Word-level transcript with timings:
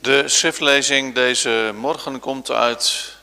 De 0.00 0.28
schriftlezing 0.28 1.14
deze 1.14 1.72
morgen 1.74 2.20
komt 2.20 2.50
uit 2.50 3.14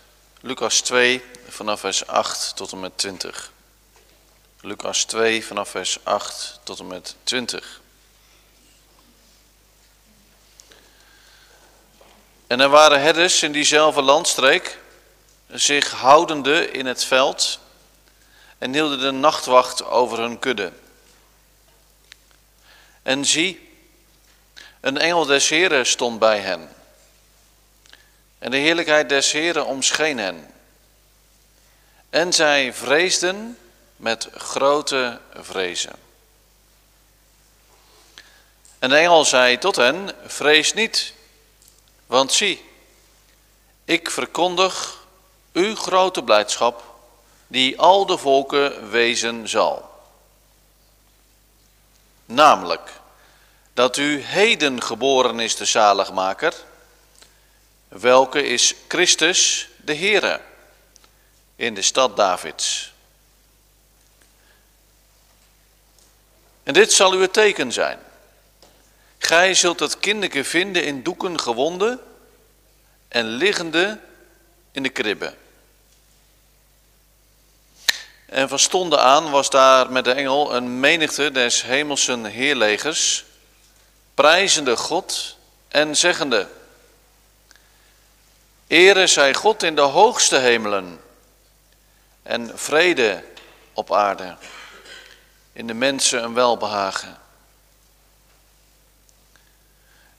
Lucas 0.42 0.82
2 0.82 1.24
vanaf 1.48 1.80
vers 1.80 2.08
8 2.08 2.56
tot 2.56 2.72
en 2.72 2.80
met 2.80 2.98
20. 2.98 3.52
Lucas 4.62 5.04
2 5.04 5.46
vanaf 5.46 5.70
vers 5.70 5.98
8 6.04 6.60
tot 6.64 6.80
en 6.80 6.88
met 6.88 7.16
20. 7.24 7.82
En 12.48 12.60
er 12.60 12.70
waren 12.70 13.02
herders 13.02 13.44
in 13.44 13.52
diezelfde 13.52 14.02
landstreek, 14.02 14.80
zich 15.48 15.92
houdende 15.92 16.72
in 16.72 16.86
het 16.86 17.04
veld 17.04 17.60
en 18.58 18.74
hielden 18.74 19.00
de 19.00 19.12
nachtwacht 19.12 19.86
over 19.86 20.20
hun 20.20 20.40
kudde. 20.40 20.72
En 23.04 23.26
zie, 23.26 23.67
een 24.88 24.98
engel 24.98 25.26
des 25.26 25.50
Heren 25.50 25.86
stond 25.86 26.20
bij 26.20 26.40
hen. 26.40 26.70
En 28.40 28.52
de 28.52 28.58
heerlijkheid 28.58 29.10
des 29.10 29.32
Heren 29.32 29.66
omscheen 29.66 30.18
hen. 30.18 30.52
En 32.10 32.34
zij 32.34 32.74
vreesden 32.74 33.58
met 33.96 34.30
grote 34.34 35.20
vrezen. 35.34 35.96
En 38.80 38.90
de 38.90 38.96
engel 38.96 39.26
zei 39.26 39.58
tot 39.58 39.76
hen, 39.76 40.12
vrees 40.26 40.74
niet, 40.74 41.14
want 42.06 42.34
zie, 42.34 42.66
ik 43.86 44.10
verkondig 44.10 45.06
uw 45.54 45.76
grote 45.76 46.24
blijdschap, 46.24 46.84
die 47.48 47.80
al 47.80 48.06
de 48.06 48.18
volken 48.18 48.90
wezen 48.90 49.50
zal. 49.50 49.90
Namelijk, 52.26 52.97
dat 53.78 53.98
u 53.98 54.22
heden 54.22 54.82
geboren 54.82 55.40
is 55.40 55.56
de 55.56 55.66
zaligmaker, 55.66 56.54
welke 57.88 58.44
is 58.44 58.74
Christus 58.88 59.70
de 59.76 59.96
Heere 59.96 60.42
in 61.56 61.74
de 61.74 61.82
stad 61.82 62.18
Davids. 62.18 62.94
En 66.64 66.74
dit 66.74 66.94
zal 66.94 67.12
uw 67.12 67.28
teken 67.28 67.72
zijn. 67.72 68.00
Gij 69.18 69.54
zult 69.54 69.80
het 69.80 70.00
kinderke 70.00 70.44
vinden 70.44 70.84
in 70.84 71.04
doeken 71.04 71.40
gewonden 71.40 72.00
en 73.08 73.26
liggende 73.26 74.00
in 74.72 74.84
de 74.84 74.90
kribbe. 74.90 75.34
En 78.26 78.50
van 78.50 78.60
stonden 78.60 79.02
aan 79.02 79.32
was 79.32 79.50
daar 79.50 79.92
met 79.92 80.06
de 80.06 80.12
engel 80.12 80.56
een 80.56 80.80
menigte 80.80 81.32
des 81.32 81.62
hemelsen 81.62 82.26
heerlegers, 82.26 83.26
prijzende 84.18 84.78
God 84.78 85.38
en 85.68 85.96
zeggende, 85.96 86.48
Ere 88.68 89.08
zij 89.08 89.34
God 89.34 89.64
in 89.64 89.76
de 89.76 89.82
hoogste 89.82 90.36
hemelen 90.36 91.02
en 92.24 92.52
vrede 92.56 93.24
op 93.74 93.94
aarde, 93.94 94.36
in 95.54 95.68
de 95.68 95.74
mensen 95.74 96.24
een 96.24 96.34
welbehagen. 96.34 97.18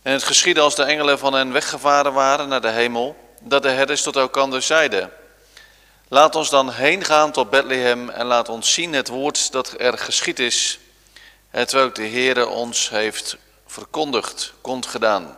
En 0.02 0.12
het 0.12 0.22
geschiedde 0.22 0.60
als 0.60 0.74
de 0.74 0.84
engelen 0.84 1.18
van 1.18 1.32
hen 1.32 1.52
weggevaren 1.52 2.12
waren 2.12 2.48
naar 2.48 2.60
de 2.60 2.70
hemel, 2.70 3.34
dat 3.40 3.62
de 3.62 3.70
herders 3.70 4.02
tot 4.02 4.16
elkander 4.16 4.62
zeiden, 4.62 5.12
laat 6.08 6.34
ons 6.34 6.50
dan 6.50 6.72
heen 6.72 7.04
gaan 7.04 7.32
tot 7.32 7.50
Bethlehem 7.50 8.10
en 8.10 8.26
laat 8.26 8.48
ons 8.48 8.72
zien 8.72 8.92
het 8.92 9.08
woord 9.08 9.52
dat 9.52 9.74
er 9.78 9.98
geschied 9.98 10.38
is, 10.38 10.78
het 11.50 11.72
welk 11.72 11.94
de 11.94 12.08
Heere 12.08 12.46
ons 12.46 12.88
heeft 12.88 13.36
verkondigd, 13.68 14.52
kond 14.60 14.86
gedaan. 14.86 15.36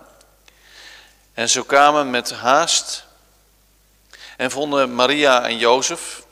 En 1.34 1.48
zo 1.48 1.62
kwamen 1.62 2.10
met 2.10 2.30
haast 2.30 3.04
en 4.36 4.50
vonden 4.50 4.94
Maria 4.94 5.44
en 5.44 5.56
Jozef 5.56 6.22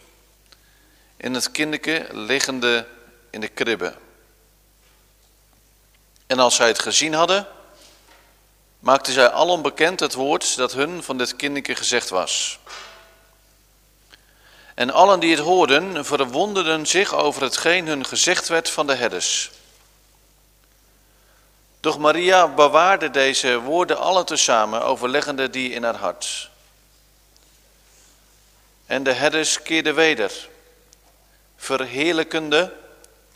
in 1.17 1.35
het 1.35 1.51
kinderke 1.51 2.07
liggende 2.11 2.87
in 3.31 3.41
de 3.41 3.49
kribbe. 3.49 3.95
En 6.27 6.39
als 6.39 6.55
zij 6.55 6.69
het 6.69 6.79
gezien 6.79 7.15
hadden, 7.15 7.47
maakten 8.79 9.13
zij 9.13 9.31
alom 9.31 9.63
bekend 9.63 10.01
het 10.01 10.15
woord 10.15 10.57
dat 10.57 10.73
hun 10.73 11.03
van 11.03 11.19
dit 11.19 11.37
kinderke 11.37 11.75
gezegd 11.75 12.09
was. 12.09 12.59
En 14.75 14.91
allen 14.91 15.21
die 15.21 15.31
het 15.31 15.45
hoorden, 15.45 16.05
verwonderden 16.05 16.87
zich 16.87 17.15
over 17.15 17.43
hetgeen 17.43 17.87
hun 17.87 18.05
gezegd 18.05 18.49
werd 18.49 18.71
van 18.71 18.87
de 18.87 18.95
herders. 18.95 19.51
Doch 21.81 21.99
Maria 21.99 22.49
bewaarde 22.49 23.11
deze 23.11 23.61
woorden 23.61 23.99
alle 23.99 24.25
tezamen, 24.25 24.83
overleggende 24.85 25.51
die 25.51 25.71
in 25.71 25.83
haar 25.85 25.97
hart. 25.97 26.51
En 28.87 29.03
de 29.03 29.13
herders 29.13 29.63
keerden 29.63 29.95
weder, 29.95 30.49
verheerlijkende 31.57 32.75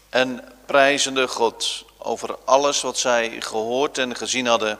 en 0.08 0.52
prijzende 0.66 1.28
God 1.28 1.84
over 1.98 2.38
alles 2.44 2.80
wat 2.80 2.98
zij 2.98 3.40
gehoord 3.40 3.98
en 3.98 4.16
gezien 4.16 4.46
hadden, 4.46 4.78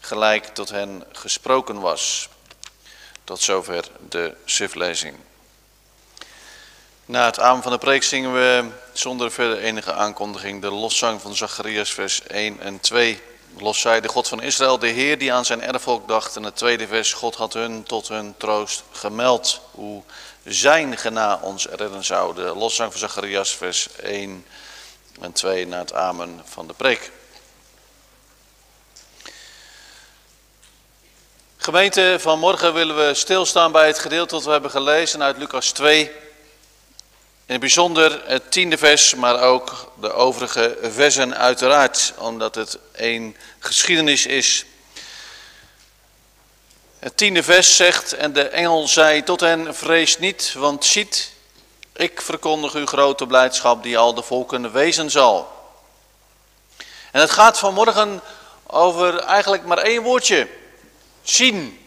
gelijk 0.00 0.46
tot 0.46 0.68
hen 0.68 1.04
gesproken 1.12 1.80
was. 1.80 2.28
Tot 3.24 3.40
zover 3.40 3.84
de 4.08 4.34
schriftlezing. 4.44 5.16
Na 7.12 7.24
het 7.24 7.40
aan 7.40 7.62
van 7.62 7.72
de 7.72 7.78
preek 7.78 8.02
zingen 8.02 8.32
we 8.32 8.64
zonder 8.92 9.30
verder 9.32 9.58
enige 9.58 9.92
aankondiging 9.92 10.60
de 10.60 10.70
loszang 10.70 11.20
van 11.20 11.36
Zacharias 11.36 11.90
vers 11.90 12.22
1 12.26 12.60
en 12.60 12.80
2. 12.80 13.20
Los 13.58 13.80
zij 13.80 14.00
de 14.00 14.08
God 14.08 14.28
van 14.28 14.42
Israël, 14.42 14.78
de 14.78 14.86
Heer 14.86 15.18
die 15.18 15.32
aan 15.32 15.44
zijn 15.44 15.62
erfvolk 15.62 16.08
dacht. 16.08 16.36
En 16.36 16.42
het 16.42 16.56
tweede 16.56 16.86
vers, 16.86 17.12
God 17.12 17.34
had 17.34 17.52
hun 17.52 17.82
tot 17.82 18.08
hun 18.08 18.34
troost 18.36 18.82
gemeld. 18.92 19.60
Hoe 19.70 20.02
zijn 20.44 20.98
gena 20.98 21.38
ons 21.42 21.66
redden 21.66 22.04
zou. 22.04 22.34
De 22.34 22.54
loszang 22.56 22.90
van 22.90 23.00
Zacharias 23.00 23.56
vers 23.56 23.88
1 23.96 24.46
en 25.20 25.32
2 25.32 25.66
na 25.66 25.78
het 25.78 25.92
amen 25.92 26.42
van 26.44 26.66
de 26.66 26.74
preek. 26.74 27.10
Gemeente, 31.56 32.16
vanmorgen 32.20 32.74
willen 32.74 33.06
we 33.06 33.14
stilstaan 33.14 33.72
bij 33.72 33.86
het 33.86 33.98
gedeelte 33.98 34.34
dat 34.34 34.44
we 34.44 34.50
hebben 34.50 34.70
gelezen 34.70 35.22
uit 35.22 35.36
Lucas 35.36 35.70
2. 35.70 36.21
In 37.52 37.58
het 37.58 37.66
bijzonder 37.66 38.22
het 38.26 38.50
tiende 38.50 38.78
vers, 38.78 39.14
maar 39.14 39.40
ook 39.40 39.92
de 40.00 40.12
overige 40.12 40.78
versen 40.82 41.36
uiteraard, 41.36 42.12
omdat 42.18 42.54
het 42.54 42.78
een 42.92 43.36
geschiedenis 43.58 44.26
is. 44.26 44.64
Het 46.98 47.16
tiende 47.16 47.42
vers 47.42 47.76
zegt, 47.76 48.12
en 48.12 48.32
de 48.32 48.48
engel 48.48 48.88
zei 48.88 49.22
tot 49.22 49.40
hen, 49.40 49.74
vrees 49.74 50.18
niet, 50.18 50.52
want 50.52 50.84
ziet, 50.84 51.32
ik 51.92 52.20
verkondig 52.20 52.74
uw 52.74 52.86
grote 52.86 53.26
blijdschap 53.26 53.82
die 53.82 53.98
al 53.98 54.14
de 54.14 54.22
volken 54.22 54.72
wezen 54.72 55.10
zal. 55.10 55.52
En 57.10 57.20
het 57.20 57.30
gaat 57.30 57.58
vanmorgen 57.58 58.20
over 58.66 59.18
eigenlijk 59.18 59.64
maar 59.64 59.78
één 59.78 60.02
woordje, 60.02 60.48
zien. 61.22 61.86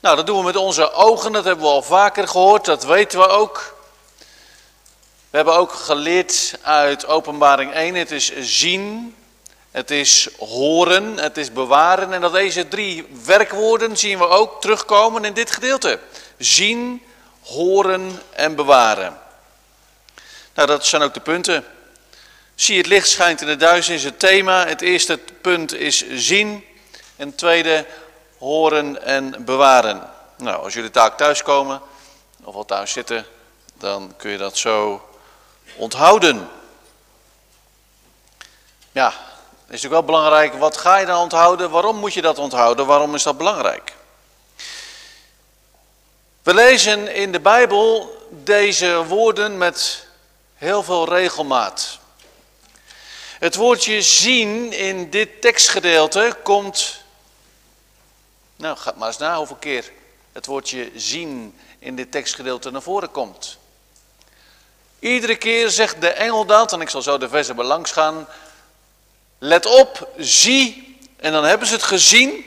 Nou, 0.00 0.16
dat 0.16 0.26
doen 0.26 0.38
we 0.38 0.44
met 0.44 0.56
onze 0.56 0.92
ogen, 0.92 1.32
dat 1.32 1.44
hebben 1.44 1.64
we 1.64 1.70
al 1.70 1.82
vaker 1.82 2.28
gehoord, 2.28 2.64
dat 2.64 2.84
weten 2.84 3.18
we 3.18 3.26
ook. 3.26 3.74
We 5.36 5.42
hebben 5.42 5.60
ook 5.60 5.72
geleerd 5.72 6.58
uit 6.62 7.06
Openbaring 7.06 7.72
1, 7.72 7.94
het 7.94 8.10
is 8.10 8.32
zien, 8.36 9.14
het 9.70 9.90
is 9.90 10.28
horen, 10.38 11.18
het 11.18 11.36
is 11.36 11.52
bewaren. 11.52 12.12
En 12.12 12.20
dat 12.20 12.32
deze 12.32 12.68
drie 12.68 13.06
werkwoorden 13.24 13.96
zien 13.96 14.18
we 14.18 14.26
ook 14.26 14.60
terugkomen 14.60 15.24
in 15.24 15.32
dit 15.32 15.50
gedeelte. 15.50 15.98
Zien, 16.38 17.02
horen 17.42 18.22
en 18.30 18.54
bewaren. 18.54 19.18
Nou, 20.54 20.68
dat 20.68 20.86
zijn 20.86 21.02
ook 21.02 21.14
de 21.14 21.20
punten. 21.20 21.64
Zie 22.54 22.78
het 22.78 22.86
licht 22.86 23.08
schijnt 23.08 23.40
in 23.40 23.46
de 23.46 23.56
duisternis, 23.56 24.04
het 24.04 24.18
thema. 24.18 24.66
Het 24.66 24.80
eerste 24.80 25.18
punt 25.40 25.74
is 25.74 26.04
zien. 26.10 26.64
En 27.16 27.28
het 27.28 27.38
tweede, 27.38 27.86
horen 28.38 29.02
en 29.02 29.44
bewaren. 29.44 30.10
Nou, 30.36 30.62
als 30.62 30.74
jullie 30.74 30.90
taak 30.90 31.16
thuiskomen, 31.16 31.80
of 32.44 32.54
al 32.54 32.64
thuis 32.64 32.92
zitten, 32.92 33.26
dan 33.78 34.14
kun 34.16 34.30
je 34.30 34.38
dat 34.38 34.56
zo 34.56 35.05
onthouden. 35.76 36.48
Ja, 38.92 39.08
is 39.08 39.14
natuurlijk 39.66 39.92
wel 39.92 40.02
belangrijk, 40.02 40.54
wat 40.54 40.76
ga 40.76 40.96
je 40.96 41.06
dan 41.06 41.20
onthouden? 41.20 41.70
Waarom 41.70 41.96
moet 41.96 42.14
je 42.14 42.22
dat 42.22 42.38
onthouden? 42.38 42.86
Waarom 42.86 43.14
is 43.14 43.22
dat 43.22 43.36
belangrijk? 43.36 43.94
We 46.42 46.54
lezen 46.54 47.14
in 47.14 47.32
de 47.32 47.40
Bijbel 47.40 48.16
deze 48.30 49.04
woorden 49.04 49.58
met 49.58 50.06
heel 50.54 50.82
veel 50.82 51.08
regelmaat. 51.08 51.98
Het 53.38 53.54
woordje 53.54 54.02
zien 54.02 54.72
in 54.72 55.10
dit 55.10 55.40
tekstgedeelte 55.40 56.36
komt, 56.42 57.02
nou 58.56 58.76
ga 58.76 58.92
maar 58.96 59.08
eens 59.08 59.18
na 59.18 59.36
hoeveel 59.36 59.56
keer 59.56 59.92
het 60.32 60.46
woordje 60.46 60.90
zien 60.94 61.58
in 61.78 61.96
dit 61.96 62.12
tekstgedeelte 62.12 62.70
naar 62.70 62.82
voren 62.82 63.10
komt. 63.10 63.58
Iedere 64.98 65.36
keer 65.36 65.70
zegt 65.70 66.00
de 66.00 66.08
engel 66.08 66.46
dat, 66.46 66.72
en 66.72 66.80
ik 66.80 66.90
zal 66.90 67.02
zo 67.02 67.18
de 67.18 67.28
versen 67.28 67.56
belangs 67.56 67.92
gaan. 67.92 68.28
Let 69.38 69.66
op, 69.66 70.08
zie, 70.16 70.98
en 71.16 71.32
dan 71.32 71.44
hebben 71.44 71.66
ze 71.66 71.74
het 71.74 71.82
gezien. 71.82 72.44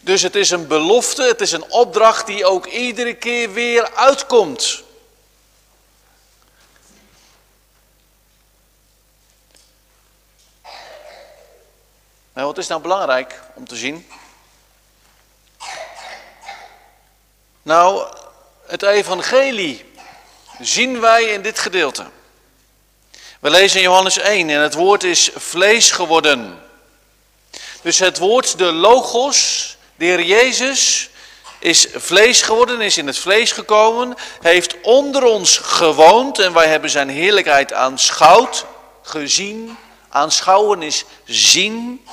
Dus 0.00 0.22
het 0.22 0.34
is 0.34 0.50
een 0.50 0.66
belofte, 0.66 1.22
het 1.22 1.40
is 1.40 1.52
een 1.52 1.70
opdracht 1.70 2.26
die 2.26 2.44
ook 2.44 2.66
iedere 2.66 3.14
keer 3.14 3.52
weer 3.52 3.94
uitkomt. 3.94 4.82
Nou, 12.32 12.46
wat 12.46 12.58
is 12.58 12.66
nou 12.66 12.80
belangrijk 12.80 13.40
om 13.54 13.66
te 13.66 13.76
zien? 13.76 14.08
Nou, 17.62 18.06
het 18.66 18.82
evangelie 18.82 19.91
zien 20.60 21.00
wij 21.00 21.24
in 21.24 21.42
dit 21.42 21.58
gedeelte. 21.58 22.04
We 23.40 23.50
lezen 23.50 23.76
in 23.76 23.86
Johannes 23.86 24.18
1 24.18 24.50
en 24.50 24.60
het 24.60 24.74
woord 24.74 25.04
is 25.04 25.30
vlees 25.34 25.90
geworden. 25.90 26.60
Dus 27.82 27.98
het 27.98 28.18
woord, 28.18 28.58
de 28.58 28.72
logos, 28.72 29.76
de 29.96 30.04
Heer 30.04 30.22
Jezus, 30.22 31.10
is 31.58 31.86
vlees 31.94 32.42
geworden, 32.42 32.80
is 32.80 32.98
in 32.98 33.06
het 33.06 33.18
vlees 33.18 33.52
gekomen, 33.52 34.14
heeft 34.40 34.80
onder 34.80 35.24
ons 35.24 35.58
gewoond 35.58 36.38
en 36.38 36.52
wij 36.52 36.68
hebben 36.68 36.90
zijn 36.90 37.08
heerlijkheid 37.08 37.72
aanschouwd, 37.72 38.64
gezien. 39.02 39.76
Aanschouwen 40.08 40.82
is 40.82 41.04
zien. 41.24 42.06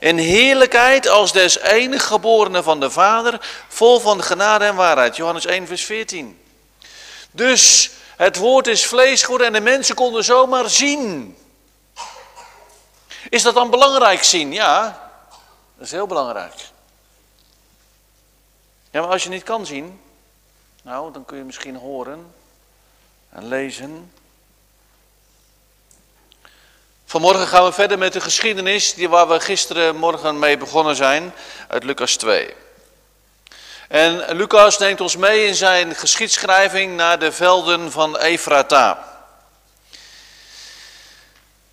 Een 0.00 0.18
heerlijkheid 0.18 1.08
als 1.08 1.32
des 1.32 1.58
enige 1.58 2.06
geborene 2.06 2.62
van 2.62 2.80
de 2.80 2.90
Vader, 2.90 3.40
vol 3.68 4.00
van 4.00 4.22
genade 4.22 4.64
en 4.64 4.74
waarheid. 4.74 5.16
Johannes 5.16 5.46
1, 5.46 5.66
vers 5.66 5.84
14. 5.84 6.41
Dus 7.32 7.90
het 8.16 8.36
woord 8.36 8.66
is 8.66 8.86
vlees 8.86 9.22
geworden 9.22 9.46
en 9.46 9.52
de 9.52 9.60
mensen 9.60 9.94
konden 9.94 10.24
zomaar 10.24 10.70
zien. 10.70 11.36
Is 13.28 13.42
dat 13.42 13.54
dan 13.54 13.70
belangrijk 13.70 14.22
zien? 14.22 14.52
Ja, 14.52 15.10
dat 15.76 15.86
is 15.86 15.92
heel 15.92 16.06
belangrijk. 16.06 16.54
Ja, 18.90 19.00
maar 19.00 19.10
als 19.10 19.22
je 19.22 19.28
niet 19.28 19.42
kan 19.42 19.66
zien, 19.66 20.00
nou, 20.82 21.12
dan 21.12 21.24
kun 21.24 21.36
je 21.36 21.44
misschien 21.44 21.76
horen 21.76 22.34
en 23.30 23.48
lezen. 23.48 24.12
Vanmorgen 27.04 27.46
gaan 27.46 27.64
we 27.64 27.72
verder 27.72 27.98
met 27.98 28.12
de 28.12 28.20
geschiedenis 28.20 28.94
die 28.94 29.08
waar 29.08 29.28
we 29.28 29.40
gisteren 29.40 29.96
morgen 29.96 30.38
mee 30.38 30.56
begonnen 30.56 30.96
zijn, 30.96 31.32
uit 31.68 31.84
Lucas 31.84 32.16
2. 32.16 32.54
En 33.92 34.36
Lucas 34.36 34.78
neemt 34.78 35.00
ons 35.00 35.16
mee 35.16 35.46
in 35.46 35.54
zijn 35.54 35.94
geschiedschrijving 35.94 36.96
naar 36.96 37.18
de 37.18 37.32
velden 37.32 37.92
van 37.92 38.16
Efrata. 38.16 39.08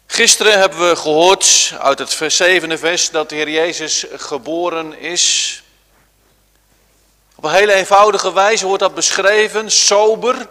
Gisteren 0.05 0.59
hebben 0.59 0.89
we 0.89 0.95
gehoord 0.95 1.73
uit 1.79 1.99
het 1.99 2.13
vers 2.13 2.35
7 2.35 2.79
vers 2.79 3.09
dat 3.09 3.29
de 3.29 3.35
Heer 3.35 3.49
Jezus 3.49 4.05
geboren 4.13 4.99
is. 4.99 5.63
Op 7.35 7.43
een 7.43 7.51
hele 7.51 7.73
eenvoudige 7.73 8.33
wijze 8.33 8.65
wordt 8.65 8.81
dat 8.81 8.95
beschreven, 8.95 9.71
sober, 9.71 10.47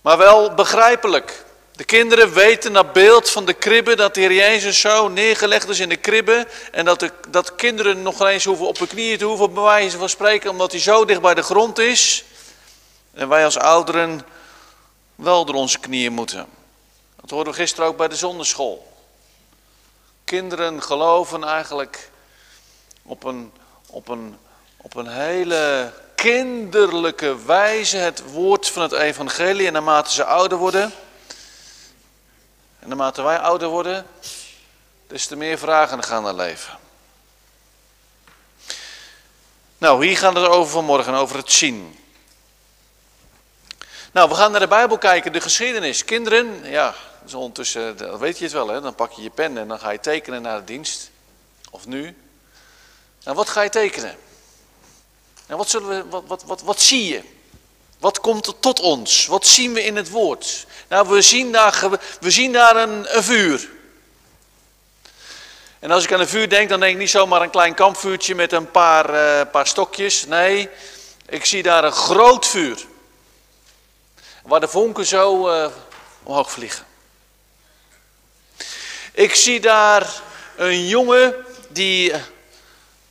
maar 0.00 0.18
wel 0.18 0.54
begrijpelijk. 0.54 1.44
De 1.76 1.84
kinderen 1.84 2.32
weten 2.32 2.72
naar 2.72 2.90
beeld 2.90 3.30
van 3.30 3.44
de 3.44 3.52
kribbe 3.52 3.96
dat 3.96 4.14
de 4.14 4.20
Heer 4.20 4.32
Jezus 4.32 4.80
zo 4.80 5.08
neergelegd 5.08 5.68
is 5.68 5.78
in 5.78 5.88
de 5.88 5.96
kribbe. 5.96 6.46
En 6.72 6.84
dat, 6.84 7.00
de, 7.00 7.12
dat 7.28 7.54
kinderen 7.54 8.02
nog 8.02 8.20
eens 8.20 8.44
hoeven 8.44 8.66
op 8.66 8.78
hun 8.78 8.88
knieën 8.88 9.18
te 9.18 9.24
hoeven 9.24 9.54
bij 9.54 9.62
wijze 9.62 9.98
van 9.98 10.08
spreken, 10.08 10.50
omdat 10.50 10.72
hij 10.72 10.80
zo 10.80 11.04
dicht 11.04 11.20
bij 11.20 11.34
de 11.34 11.42
grond 11.42 11.78
is. 11.78 12.24
En 13.14 13.28
wij 13.28 13.44
als 13.44 13.58
ouderen 13.58 14.26
wel 15.14 15.44
door 15.44 15.54
onze 15.54 15.78
knieën 15.78 16.12
moeten. 16.12 16.46
Dat 17.20 17.30
hoorden 17.30 17.52
we 17.52 17.58
gisteren 17.58 17.88
ook 17.88 17.96
bij 17.96 18.08
de 18.08 18.16
zonderschool. 18.16 18.92
Kinderen 20.24 20.82
geloven 20.82 21.44
eigenlijk 21.44 22.10
op 23.02 23.24
een, 23.24 23.52
op 23.90 24.08
een, 24.08 24.36
op 24.76 24.96
een 24.96 25.08
hele 25.08 25.92
kinderlijke 26.14 27.44
wijze 27.44 27.96
het 27.96 28.22
woord 28.32 28.68
van 28.68 28.82
het 28.82 28.92
evangelie. 28.92 29.66
En 29.66 29.72
naarmate 29.72 30.12
ze 30.12 30.24
ouder 30.24 30.58
worden 30.58 30.92
en 32.86 32.96
naarmate 32.96 33.22
wij 33.22 33.38
ouder 33.38 33.68
worden, 33.68 34.06
des 35.06 35.26
te 35.26 35.36
meer 35.36 35.58
vragen 35.58 36.02
gaan 36.02 36.26
er 36.26 36.34
leven. 36.34 36.78
Nou, 39.78 40.06
hier 40.06 40.16
gaat 40.16 40.34
het 40.36 40.46
over 40.46 40.72
vanmorgen, 40.72 41.14
over 41.14 41.36
het 41.36 41.52
zien. 41.52 41.98
Nou, 44.12 44.28
we 44.28 44.34
gaan 44.34 44.50
naar 44.50 44.60
de 44.60 44.68
Bijbel 44.68 44.98
kijken, 44.98 45.32
de 45.32 45.40
geschiedenis. 45.40 46.04
Kinderen, 46.04 46.64
ja, 46.64 46.94
dus 47.22 47.34
ondertussen, 47.34 47.96
dan 47.96 48.18
weet 48.18 48.38
je 48.38 48.44
het 48.44 48.52
wel, 48.52 48.68
hè? 48.68 48.80
dan 48.80 48.94
pak 48.94 49.12
je 49.12 49.22
je 49.22 49.30
pen 49.30 49.58
en 49.58 49.68
dan 49.68 49.78
ga 49.78 49.90
je 49.90 50.00
tekenen 50.00 50.42
naar 50.42 50.58
de 50.58 50.64
dienst. 50.64 51.10
Of 51.70 51.86
nu. 51.86 52.16
Nou, 53.24 53.36
wat 53.36 53.48
ga 53.48 53.62
je 53.62 53.70
tekenen? 53.70 54.16
Nou, 55.46 55.58
wat, 55.58 55.68
zullen 55.68 55.88
we, 55.88 56.08
wat, 56.08 56.24
wat, 56.26 56.44
wat, 56.44 56.62
wat 56.62 56.80
zie 56.80 57.06
je? 57.06 57.22
Wat 57.98 58.20
komt 58.20 58.46
er 58.46 58.58
tot 58.60 58.80
ons? 58.80 59.26
Wat 59.26 59.46
zien 59.46 59.72
we 59.72 59.84
in 59.84 59.96
het 59.96 60.10
woord? 60.10 60.66
Nou, 60.88 61.08
we 61.08 61.22
zien 61.22 61.52
daar, 61.52 62.00
we 62.20 62.30
zien 62.30 62.52
daar 62.52 62.76
een, 62.76 63.06
vuur. 63.08 63.68
En 65.78 65.90
als 65.90 66.04
ik 66.04 66.12
aan 66.12 66.20
een 66.20 66.28
vuur 66.28 66.48
denk, 66.48 66.68
dan 66.68 66.80
denk 66.80 66.92
ik 66.92 66.98
niet 66.98 67.10
zomaar 67.10 67.42
een 67.42 67.50
klein 67.50 67.74
kampvuurtje 67.74 68.34
met 68.34 68.52
een 68.52 68.70
paar, 68.70 69.14
uh, 69.14 69.50
paar 69.50 69.66
stokjes. 69.66 70.26
Nee, 70.26 70.68
ik 71.28 71.44
zie 71.44 71.62
daar 71.62 71.84
een 71.84 71.92
groot 71.92 72.46
vuur. 72.46 72.86
Waar 74.42 74.60
de 74.60 74.68
vonken 74.68 75.06
zo 75.06 75.48
uh, 75.48 75.66
omhoog 76.22 76.50
vliegen. 76.50 76.86
Ik 79.12 79.34
zie 79.34 79.60
daar 79.60 80.22
een 80.56 80.86
jongen 80.86 81.34
die 81.68 82.12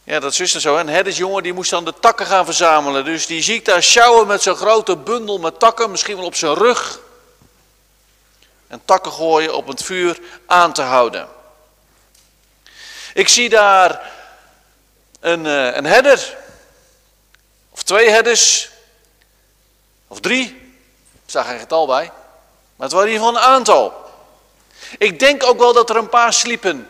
ja, 0.05 0.19
dat 0.19 0.39
is 0.39 0.51
zo. 0.51 0.77
Een 0.77 0.89
herdersjongen 0.89 1.43
die 1.43 1.53
moest 1.53 1.69
dan 1.69 1.85
de 1.85 1.93
takken 1.99 2.25
gaan 2.25 2.45
verzamelen. 2.45 3.05
Dus 3.05 3.25
die 3.25 3.41
zie 3.41 3.55
ik 3.55 3.65
daar 3.65 3.83
sjouwen 3.83 4.27
met 4.27 4.41
zo'n 4.41 4.55
grote 4.55 4.97
bundel 4.97 5.39
met 5.39 5.59
takken, 5.59 5.91
misschien 5.91 6.15
wel 6.15 6.25
op 6.25 6.35
zijn 6.35 6.53
rug. 6.53 6.99
En 8.67 8.81
takken 8.85 9.11
gooien 9.11 9.55
op 9.55 9.67
het 9.67 9.83
vuur 9.83 10.19
aan 10.45 10.73
te 10.73 10.81
houden. 10.81 11.27
Ik 13.13 13.27
zie 13.27 13.49
daar 13.49 14.11
een, 15.19 15.45
eh, 15.45 15.75
een 15.75 15.85
herder. 15.85 16.37
Of 17.69 17.83
twee 17.83 18.09
herders. 18.09 18.69
Of 20.07 20.19
drie. 20.19 20.47
Er 21.13 21.31
staat 21.31 21.45
geen 21.45 21.59
getal 21.59 21.87
bij. 21.87 22.11
Maar 22.75 22.87
het 22.87 22.91
waren 22.91 23.07
in 23.07 23.13
ieder 23.13 23.27
geval 23.27 23.43
een 23.43 23.49
aantal. 23.55 23.93
Ik 24.97 25.19
denk 25.19 25.43
ook 25.43 25.57
wel 25.57 25.73
dat 25.73 25.89
er 25.89 25.95
een 25.95 26.09
paar 26.09 26.33
sliepen. 26.33 26.89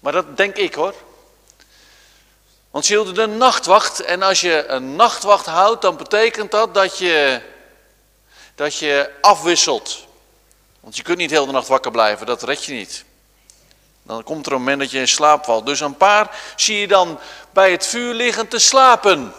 Maar 0.00 0.12
dat 0.12 0.36
denk 0.36 0.56
ik 0.56 0.74
hoor. 0.74 0.94
Want 2.74 2.86
ze 2.86 2.92
hielden 2.92 3.14
de 3.14 3.26
nachtwacht. 3.26 4.00
En 4.00 4.22
als 4.22 4.40
je 4.40 4.64
een 4.66 4.96
nachtwacht 4.96 5.46
houdt, 5.46 5.82
dan 5.82 5.96
betekent 5.96 6.50
dat 6.50 6.74
dat 6.74 6.98
je, 6.98 7.40
dat 8.54 8.78
je 8.78 9.10
afwisselt. 9.20 10.06
Want 10.80 10.96
je 10.96 11.02
kunt 11.02 11.18
niet 11.18 11.30
heel 11.30 11.46
de 11.46 11.52
nacht 11.52 11.68
wakker 11.68 11.90
blijven, 11.90 12.26
dat 12.26 12.42
red 12.42 12.64
je 12.64 12.72
niet. 12.72 13.04
Dan 14.02 14.22
komt 14.22 14.46
er 14.46 14.52
een 14.52 14.58
moment 14.58 14.80
dat 14.80 14.90
je 14.90 14.98
in 14.98 15.08
slaap 15.08 15.44
valt. 15.44 15.66
Dus 15.66 15.80
een 15.80 15.96
paar 15.96 16.30
zie 16.56 16.78
je 16.78 16.88
dan 16.88 17.18
bij 17.52 17.70
het 17.70 17.86
vuur 17.86 18.14
liggen 18.14 18.48
te 18.48 18.58
slapen. 18.58 19.34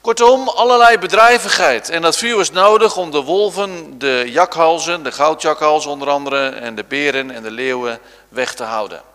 Kortom, 0.00 0.48
allerlei 0.48 0.98
bedrijvigheid. 0.98 1.88
En 1.88 2.02
dat 2.02 2.16
vuur 2.16 2.36
was 2.36 2.50
nodig 2.50 2.96
om 2.96 3.10
de 3.10 3.22
wolven, 3.22 3.98
de 3.98 4.24
jakhalzen, 4.26 5.02
de 5.02 5.12
goudjakhalzen 5.12 5.90
onder 5.90 6.08
andere, 6.08 6.48
en 6.48 6.74
de 6.74 6.84
beren 6.84 7.30
en 7.30 7.42
de 7.42 7.50
leeuwen 7.50 8.00
weg 8.28 8.54
te 8.54 8.64
houden. 8.64 9.09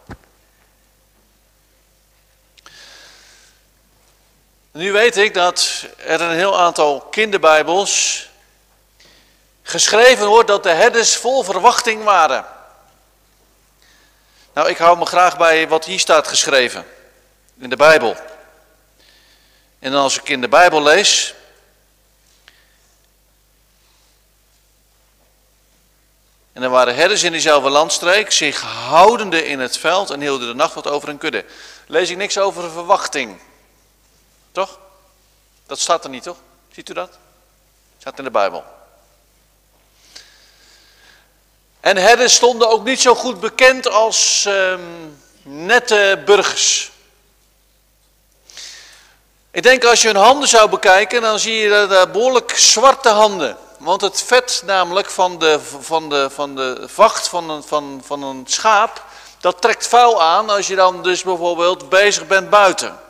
Nu 4.76 4.92
weet 4.92 5.18
ik 5.18 5.34
dat 5.34 5.86
er 5.98 6.22
een 6.22 6.36
heel 6.36 6.60
aantal 6.60 7.02
kinderbijbels 7.02 8.28
geschreven 9.64 10.28
wordt 10.28 10.48
dat 10.48 10.64
de 10.64 10.70
herders 10.70 11.16
vol 11.16 11.44
verwachting 11.44 12.04
waren. 12.04 12.46
Nou, 14.54 14.70
ik 14.70 14.78
hou 14.78 14.98
me 14.98 15.06
graag 15.06 15.38
bij 15.38 15.68
wat 15.68 15.86
hier 15.86 16.00
staat 16.00 16.28
geschreven 16.28 16.86
in 17.60 17.70
de 17.70 17.76
Bijbel. 17.76 18.16
En 19.80 19.94
als 19.94 20.20
ik 20.20 20.30
in 20.30 20.42
de 20.42 20.48
Bijbel 20.48 20.84
lees, 20.84 21.34
En 26.54 26.64
er 26.64 26.70
waren 26.70 26.96
herders 26.96 27.24
in 27.24 27.32
diezelfde 27.32 27.70
landstreek, 27.70 28.32
zich 28.32 28.62
houdende 28.62 29.46
in 29.46 29.60
het 29.60 29.78
veld 29.78 30.10
en 30.10 30.22
hielden 30.22 30.48
de 30.48 30.54
nacht 30.54 30.74
wat 30.74 30.88
over 30.88 31.08
hun 31.08 31.18
kudde. 31.18 31.46
Lees 31.88 32.10
ik 32.10 32.18
niks 32.18 32.38
over 32.38 32.72
verwachting. 32.72 33.40
Toch? 34.56 34.78
Dat 35.66 35.80
staat 35.80 36.04
er 36.04 36.10
niet, 36.10 36.24
toch? 36.24 36.38
Ziet 36.72 36.90
u 36.90 36.94
dat? 36.94 37.10
Staat 38.00 38.18
in 38.18 38.24
de 38.24 38.32
Bijbel. 38.32 38.64
En 41.80 41.98
herders 41.98 42.36
stonden 42.36 42.70
ook 42.70 42.84
niet 42.84 43.02
zo 43.02 43.16
goed 43.16 43.40
bekend 43.40 43.88
als 43.88 44.46
um, 44.48 45.18
nette 45.42 46.22
burgers. 46.26 46.92
Ik 49.52 49.64
denk 49.64 49.84
als 49.84 50.02
je 50.02 50.08
hun 50.08 50.24
handen 50.24 50.50
zou 50.50 50.70
bekijken, 50.70 51.22
dan 51.22 51.40
zie 51.40 51.56
je 51.56 51.88
daar 51.90 52.12
behoorlijk 52.12 52.58
zwarte 52.58 53.10
handen. 53.10 53.58
Want 53.80 54.02
het 54.02 54.22
vet 54.22 54.62
namelijk 54.66 55.10
van 55.10 55.40
de, 55.40 55.60
van 55.80 56.10
de, 56.10 56.30
van 56.30 56.56
de 56.56 56.84
vacht 56.86 57.28
van 57.28 57.50
een, 57.50 57.64
van, 57.64 58.02
van 58.06 58.24
een 58.24 58.44
schaap, 58.48 59.04
dat 59.40 59.62
trekt 59.62 59.88
vuil 59.88 60.22
aan 60.22 60.50
als 60.50 60.68
je 60.68 60.76
dan 60.76 61.04
dus 61.04 61.24
bijvoorbeeld 61.24 61.90
bezig 61.90 62.28
bent 62.28 62.50
buiten. 62.50 63.04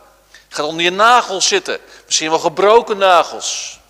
Gaat 0.56 0.66
onder 0.66 0.82
je 0.82 0.90
nagels 0.90 1.48
zitten, 1.48 1.80
misschien 2.06 2.30
wel 2.30 2.38
gebroken 2.38 2.98
nagels. 2.98 3.80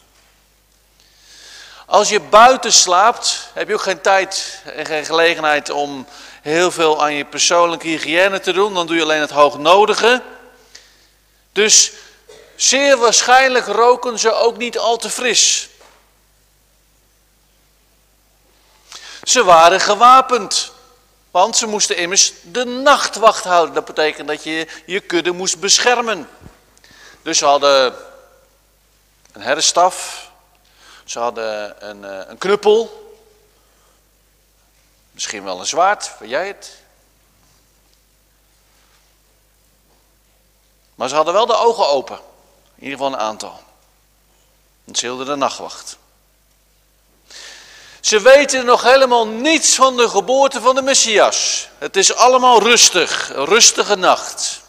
Als 1.87 2.09
je 2.09 2.21
buiten 2.21 2.73
slaapt, 2.73 3.49
heb 3.53 3.69
je 3.69 3.75
ook 3.75 3.81
geen 3.81 4.01
tijd 4.01 4.61
en 4.65 4.87
geen 4.87 5.05
gelegenheid 5.05 5.71
om 5.71 6.07
heel 6.43 6.71
veel 6.71 7.03
aan 7.03 7.15
je 7.15 7.25
persoonlijke 7.25 7.87
hygiëne 7.87 8.41
te 8.41 8.53
doen. 8.53 8.75
Dan 8.75 8.87
doe 8.87 8.97
je 8.97 9.03
alleen 9.03 9.21
het 9.21 9.31
hoognodige. 9.31 10.23
Dus 11.53 11.93
zeer 12.57 12.97
waarschijnlijk 12.97 13.67
roken 13.67 14.19
ze 14.19 14.33
ook 14.33 14.57
niet 14.57 14.79
al 14.79 14.97
te 14.97 15.11
fris. 15.11 15.69
Ze 19.23 19.45
waren 19.45 19.81
gewapend. 19.81 20.75
Want 21.31 21.57
ze 21.57 21.67
moesten 21.67 21.97
immers 21.97 22.33
de 22.43 22.65
nachtwacht 22.65 23.45
houden. 23.45 23.75
Dat 23.75 23.85
betekent 23.85 24.29
dat 24.29 24.45
je 24.45 24.67
je 24.87 25.01
kudde 25.01 25.33
moest 25.33 25.61
beschermen. 25.61 26.29
Dus 27.27 27.39
ze 27.39 27.45
hadden 27.45 27.95
een 29.33 29.43
herdenstaf. 29.43 30.31
Ze 31.05 31.19
hadden 31.19 31.89
een, 31.89 32.05
eh, 32.05 32.29
een 32.29 32.39
knuppel. 32.39 33.11
Misschien 35.11 35.45
wel 35.45 35.61
een 35.61 35.67
zwaard, 35.67 36.19
weet 36.19 36.31
jij 36.31 36.47
het? 36.47 36.73
Maar 40.95 41.09
ze 41.09 41.15
hadden 41.15 41.35
wel 41.35 41.47
de 41.47 41.57
ogen 41.57 41.89
open. 41.89 42.17
In 42.75 42.83
ieder 42.83 42.99
geval 42.99 43.13
een 43.13 43.19
aantal. 43.19 43.61
Want 44.85 44.99
ze 44.99 45.07
hielden 45.07 45.27
de 45.27 45.37
nachtwacht. 45.37 45.97
Ze 48.01 48.21
weten 48.21 48.65
nog 48.65 48.83
helemaal 48.83 49.27
niets 49.27 49.75
van 49.75 49.97
de 49.97 50.09
geboorte 50.09 50.61
van 50.61 50.75
de 50.75 50.83
Messias. 50.83 51.69
Het 51.79 51.97
is 51.97 52.15
allemaal 52.15 52.63
rustig, 52.63 53.35
een 53.35 53.45
rustige 53.45 53.97
nacht. 53.97 54.65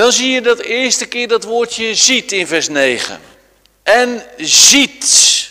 Dan 0.00 0.12
zie 0.12 0.30
je 0.30 0.40
dat 0.40 0.58
eerste 0.58 1.06
keer 1.06 1.28
dat 1.28 1.44
woordje 1.44 1.94
ziet 1.94 2.32
in 2.32 2.46
vers 2.46 2.68
9. 2.68 3.20
En 3.82 4.24
ziet. 4.36 5.50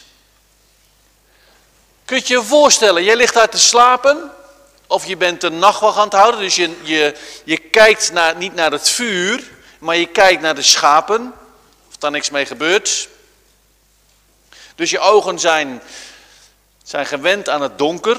Kun 2.06 2.22
je 2.24 2.34
je 2.34 2.44
voorstellen, 2.44 3.03
jij 3.03 3.15
ligt 3.15 3.34
daar 3.34 3.50
te 3.50 3.60
slapen. 3.60 4.32
Of 4.88 5.06
je 5.06 5.18
bent 5.18 5.44
een 5.44 5.60
nachtwacht 5.60 5.98
aan 5.98 6.03
het 6.03 6.13
houden. 6.13 6.39
Dus 6.39 6.56
je, 6.56 6.75
je, 6.82 7.15
je 7.44 7.58
kijkt 7.58 8.12
naar, 8.12 8.36
niet 8.36 8.53
naar 8.53 8.72
het 8.72 8.89
vuur, 8.89 9.44
maar 9.79 9.98
je 9.98 10.08
kijkt 10.08 10.41
naar 10.41 10.56
de 10.56 10.62
schapen 10.62 11.34
daar 12.00 12.12
niks 12.12 12.29
mee 12.29 12.46
gebeurt. 12.46 13.10
Dus 14.75 14.89
je 14.89 15.00
ogen 15.00 15.39
zijn, 15.39 15.82
zijn 16.84 17.06
gewend 17.06 17.50
aan 17.50 17.62
het 17.62 17.77
donker. 17.77 18.18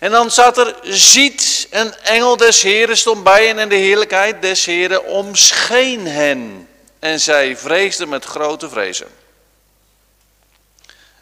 En 0.00 0.10
dan 0.10 0.30
zat 0.30 0.58
er, 0.58 0.76
ziet 0.82 1.66
een 1.70 1.94
engel 1.94 2.36
des 2.36 2.62
Heren 2.62 2.96
stond 2.96 3.24
bij 3.24 3.46
hen 3.46 3.58
en 3.58 3.68
de 3.68 3.74
heerlijkheid 3.74 4.42
des 4.42 4.64
Heren 4.64 5.04
omscheen 5.04 6.06
hen. 6.06 6.68
En 6.98 7.20
zij 7.20 7.56
vreesden 7.56 8.08
met 8.08 8.24
grote 8.24 8.68
vrezen. 8.68 9.08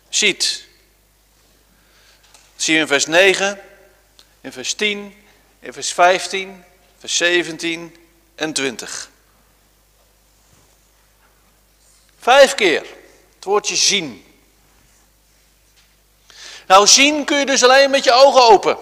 Ziet. 0.09 0.65
zie 2.57 2.75
je 2.75 2.81
in 2.81 2.87
vers 2.87 3.07
9, 3.07 3.61
in 4.41 4.53
vers 4.53 4.75
10, 4.75 5.15
in 5.61 5.73
vers 5.73 5.93
15, 5.93 6.65
vers 6.99 7.17
17 7.17 7.97
en 8.35 8.53
20. 8.53 9.11
Vijf 12.21 12.55
keer. 12.55 12.87
Het 13.35 13.45
woordje 13.45 13.77
zien. 13.77 14.32
Nou, 16.67 16.87
zien 16.87 17.25
kun 17.25 17.39
je 17.39 17.47
dus 17.47 17.63
alleen 17.63 17.91
met 17.91 18.05
je 18.05 18.13
ogen 18.13 18.43
open. 18.43 18.77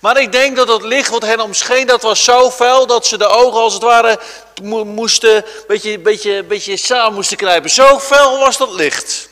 Maar 0.00 0.20
ik 0.20 0.32
denk 0.32 0.56
dat 0.56 0.68
het 0.68 0.82
licht 0.82 1.10
wat 1.10 1.22
hen 1.22 1.40
omscheen, 1.40 1.86
dat 1.86 2.02
was 2.02 2.24
zo 2.24 2.50
fel 2.50 2.86
dat 2.86 3.06
ze 3.06 3.18
de 3.18 3.26
ogen 3.26 3.60
als 3.60 3.72
het 3.72 3.82
ware 3.82 4.20
moesten, 4.84 5.36
een 5.36 5.64
beetje, 5.68 5.98
beetje, 5.98 6.44
beetje 6.44 6.76
samen 6.76 7.14
moesten 7.14 7.36
knijpen. 7.36 7.70
Zo 7.70 7.98
fel 7.98 8.38
was 8.38 8.56
dat 8.56 8.70
licht. 8.70 9.28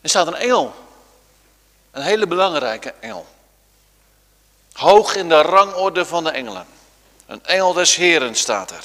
Er 0.00 0.12
staat 0.12 0.26
een 0.26 0.34
engel. 0.34 0.74
Een 1.90 2.02
hele 2.02 2.26
belangrijke 2.26 2.94
engel. 3.00 3.26
Hoog 4.72 5.14
in 5.14 5.28
de 5.28 5.40
rangorde 5.40 6.04
van 6.04 6.24
de 6.24 6.30
engelen. 6.30 6.75
Een 7.26 7.44
engel 7.44 7.72
des 7.72 7.94
Heren 7.94 8.34
staat 8.34 8.70
er. 8.70 8.84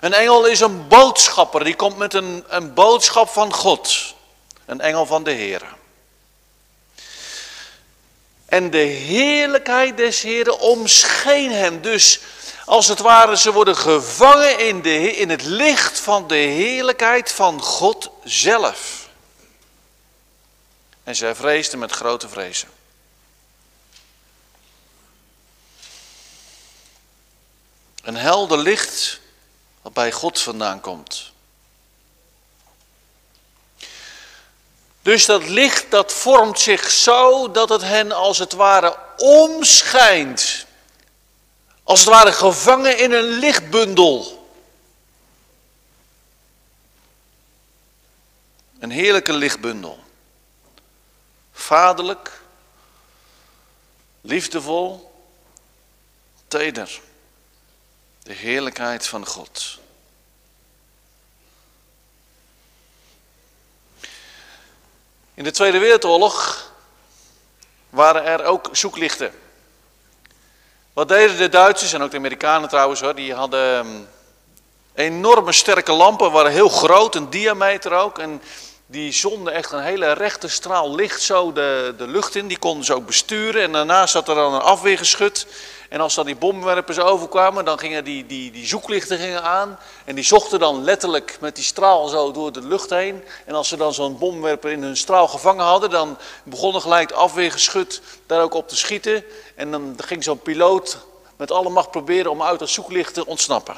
Een 0.00 0.12
engel 0.12 0.46
is 0.46 0.60
een 0.60 0.88
boodschapper, 0.88 1.64
die 1.64 1.76
komt 1.76 1.96
met 1.96 2.14
een, 2.14 2.44
een 2.48 2.74
boodschap 2.74 3.28
van 3.28 3.52
God. 3.52 4.14
Een 4.66 4.80
engel 4.80 5.06
van 5.06 5.22
de 5.22 5.30
Heren. 5.30 5.76
En 8.46 8.70
de 8.70 8.78
heerlijkheid 8.78 9.96
des 9.96 10.22
Heren 10.22 10.58
omscheen 10.58 11.52
hem. 11.52 11.80
Dus 11.80 12.20
als 12.64 12.88
het 12.88 12.98
ware, 12.98 13.36
ze 13.36 13.52
worden 13.52 13.76
gevangen 13.76 14.58
in, 14.58 14.82
de, 14.82 15.16
in 15.16 15.30
het 15.30 15.42
licht 15.42 15.98
van 15.98 16.26
de 16.26 16.34
heerlijkheid 16.34 17.32
van 17.32 17.62
God 17.62 18.10
zelf. 18.24 19.08
En 21.04 21.16
zij 21.16 21.34
vreesden 21.34 21.78
met 21.78 21.92
grote 21.92 22.28
vrezen. 22.28 22.68
Een 28.08 28.16
helder 28.16 28.58
licht 28.58 29.20
wat 29.82 29.92
bij 29.92 30.12
God 30.12 30.40
vandaan 30.40 30.80
komt. 30.80 31.32
Dus 35.02 35.26
dat 35.26 35.48
licht 35.48 35.90
dat 35.90 36.12
vormt 36.12 36.60
zich 36.60 36.90
zo 36.90 37.50
dat 37.50 37.68
het 37.68 37.82
hen 37.82 38.12
als 38.12 38.38
het 38.38 38.52
ware 38.52 38.96
omschijnt. 39.16 40.66
Als 41.82 42.00
het 42.00 42.08
ware 42.08 42.32
gevangen 42.32 42.98
in 42.98 43.12
een 43.12 43.38
lichtbundel. 43.38 44.48
Een 48.78 48.90
heerlijke 48.90 49.32
lichtbundel. 49.32 49.98
Vaderlijk, 51.52 52.40
liefdevol, 54.20 55.12
teder. 56.46 57.00
De 58.28 58.34
heerlijkheid 58.34 59.06
van 59.06 59.26
God. 59.26 59.78
In 65.34 65.44
de 65.44 65.50
Tweede 65.50 65.78
Wereldoorlog 65.78 66.66
waren 67.90 68.24
er 68.24 68.44
ook 68.44 68.68
zoeklichten. 68.72 69.32
Wat 70.92 71.08
deden 71.08 71.36
de 71.36 71.48
Duitsers 71.48 71.92
en 71.92 72.02
ook 72.02 72.10
de 72.10 72.16
Amerikanen 72.16 72.68
trouwens 72.68 73.00
hoor, 73.00 73.14
die 73.14 73.34
hadden 73.34 73.74
ehm, 73.74 74.02
enorme 74.94 75.52
sterke 75.52 75.92
lampen, 75.92 76.32
waren 76.32 76.52
heel 76.52 76.68
groot, 76.68 77.14
een 77.14 77.30
diameter 77.30 77.92
ook. 77.92 78.18
En 78.18 78.42
die 78.86 79.12
zonden 79.12 79.52
echt 79.52 79.72
een 79.72 79.82
hele 79.82 80.12
rechte 80.12 80.48
straal 80.48 80.94
licht 80.94 81.22
zo 81.22 81.52
de, 81.52 81.94
de 81.96 82.06
lucht 82.06 82.34
in. 82.34 82.48
Die 82.48 82.58
konden 82.58 82.84
ze 82.84 82.94
ook 82.94 83.06
besturen. 83.06 83.62
En 83.62 83.72
daarnaast 83.72 84.12
zat 84.12 84.28
er 84.28 84.34
dan 84.34 84.54
een 84.54 84.60
afweergeschut. 84.60 85.46
En 85.88 86.00
als 86.00 86.14
dan 86.14 86.26
die 86.26 86.36
bomwerpers 86.36 86.98
overkwamen, 86.98 87.64
dan 87.64 87.78
gingen 87.78 88.04
die, 88.04 88.26
die, 88.26 88.50
die 88.50 88.66
zoeklichten 88.66 89.18
gingen 89.18 89.42
aan. 89.42 89.78
En 90.04 90.14
die 90.14 90.24
zochten 90.24 90.58
dan 90.58 90.84
letterlijk 90.84 91.36
met 91.40 91.54
die 91.54 91.64
straal 91.64 92.08
zo 92.08 92.32
door 92.32 92.52
de 92.52 92.62
lucht 92.62 92.90
heen. 92.90 93.24
En 93.44 93.54
als 93.54 93.68
ze 93.68 93.76
dan 93.76 93.94
zo'n 93.94 94.18
bomwerper 94.18 94.70
in 94.70 94.82
hun 94.82 94.96
straal 94.96 95.28
gevangen 95.28 95.64
hadden, 95.64 95.90
dan 95.90 96.18
begonnen 96.42 96.82
gelijk 96.82 97.12
afweergeschut 97.12 98.02
daar 98.26 98.42
ook 98.42 98.54
op 98.54 98.68
te 98.68 98.76
schieten. 98.76 99.24
En 99.54 99.70
dan 99.70 99.94
ging 99.96 100.24
zo'n 100.24 100.42
piloot 100.42 100.98
met 101.36 101.50
alle 101.50 101.70
macht 101.70 101.90
proberen 101.90 102.30
om 102.30 102.42
uit 102.42 102.58
dat 102.58 102.68
zoeklicht 102.68 103.14
te 103.14 103.26
ontsnappen. 103.26 103.76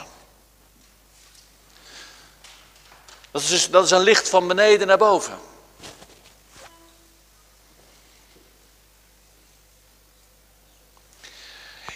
Dat 3.31 3.43
is, 3.43 3.49
dus, 3.49 3.71
dat 3.71 3.85
is 3.85 3.91
een 3.91 4.01
licht 4.01 4.29
van 4.29 4.49
beneden 4.49 4.87
naar 4.87 4.99
boven. 4.99 5.50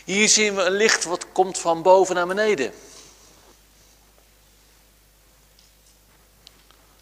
Hier 0.04 0.28
zien 0.28 0.54
we 0.54 0.62
een 0.62 0.72
licht 0.72 1.04
wat 1.04 1.26
komt 1.32 1.58
van 1.58 1.82
boven 1.82 2.14
naar 2.14 2.26
beneden. 2.26 2.74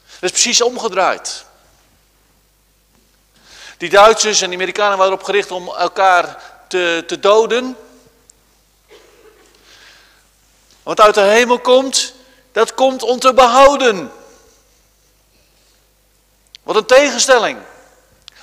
Dat 0.04 0.30
is 0.30 0.30
precies 0.30 0.62
omgedraaid. 0.62 1.44
Die 3.76 3.90
Duitsers 3.90 4.40
en 4.40 4.46
die 4.48 4.58
Amerikanen 4.58 4.98
waren 4.98 5.12
erop 5.12 5.24
gericht 5.24 5.50
om 5.50 5.68
elkaar 5.68 6.42
te, 6.68 7.04
te 7.06 7.20
doden. 7.20 7.76
Wat 10.82 11.00
uit 11.00 11.14
de 11.14 11.20
hemel 11.20 11.58
komt, 11.58 12.14
dat 12.52 12.74
komt 12.74 13.02
om 13.02 13.18
te 13.18 13.34
behouden. 13.34 14.12
Wat 16.62 16.76
een 16.76 16.86
tegenstelling. 16.86 17.58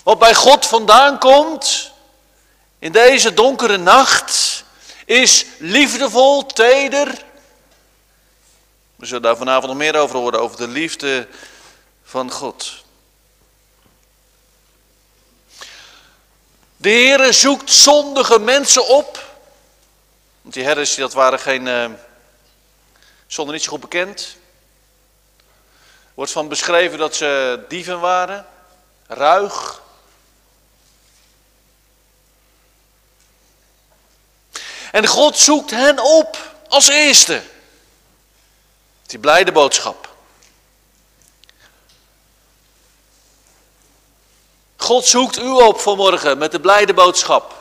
Wat 0.03 0.19
bij 0.19 0.35
God 0.35 0.65
vandaan 0.65 1.19
komt 1.19 1.91
in 2.79 2.91
deze 2.91 3.33
donkere 3.33 3.77
nacht 3.77 4.63
is 5.05 5.45
liefdevol, 5.57 6.45
teder. 6.45 7.23
We 8.95 9.05
zullen 9.05 9.21
daar 9.21 9.37
vanavond 9.37 9.67
nog 9.67 9.77
meer 9.77 9.95
over 9.95 10.15
horen, 10.17 10.39
over 10.39 10.57
de 10.57 10.67
liefde 10.67 11.27
van 12.03 12.31
God. 12.31 12.83
De 16.77 16.89
Heere 16.89 17.31
zoekt 17.31 17.71
zondige 17.71 18.39
mensen 18.39 18.87
op. 18.87 19.27
Want 20.41 20.53
die 20.53 20.63
herders, 20.63 20.95
dat 20.95 21.13
waren 21.13 21.39
geen, 21.39 21.65
uh, 21.65 21.85
niet 23.47 23.63
zo 23.63 23.71
goed 23.71 23.79
bekend. 23.79 24.37
Wordt 26.13 26.31
van 26.31 26.47
beschreven 26.47 26.97
dat 26.97 27.15
ze 27.15 27.59
dieven 27.67 27.99
waren, 27.99 28.45
ruig. 29.07 29.81
En 34.91 35.07
God 35.07 35.37
zoekt 35.37 35.71
hen 35.71 35.99
op 35.99 36.37
als 36.67 36.87
eerste. 36.87 37.41
Die 39.05 39.19
blijde 39.19 39.51
boodschap. 39.51 40.09
God 44.77 45.05
zoekt 45.05 45.39
u 45.39 45.47
op 45.47 45.79
vanmorgen 45.79 46.37
met 46.37 46.51
de 46.51 46.59
blijde 46.59 46.93
boodschap. 46.93 47.53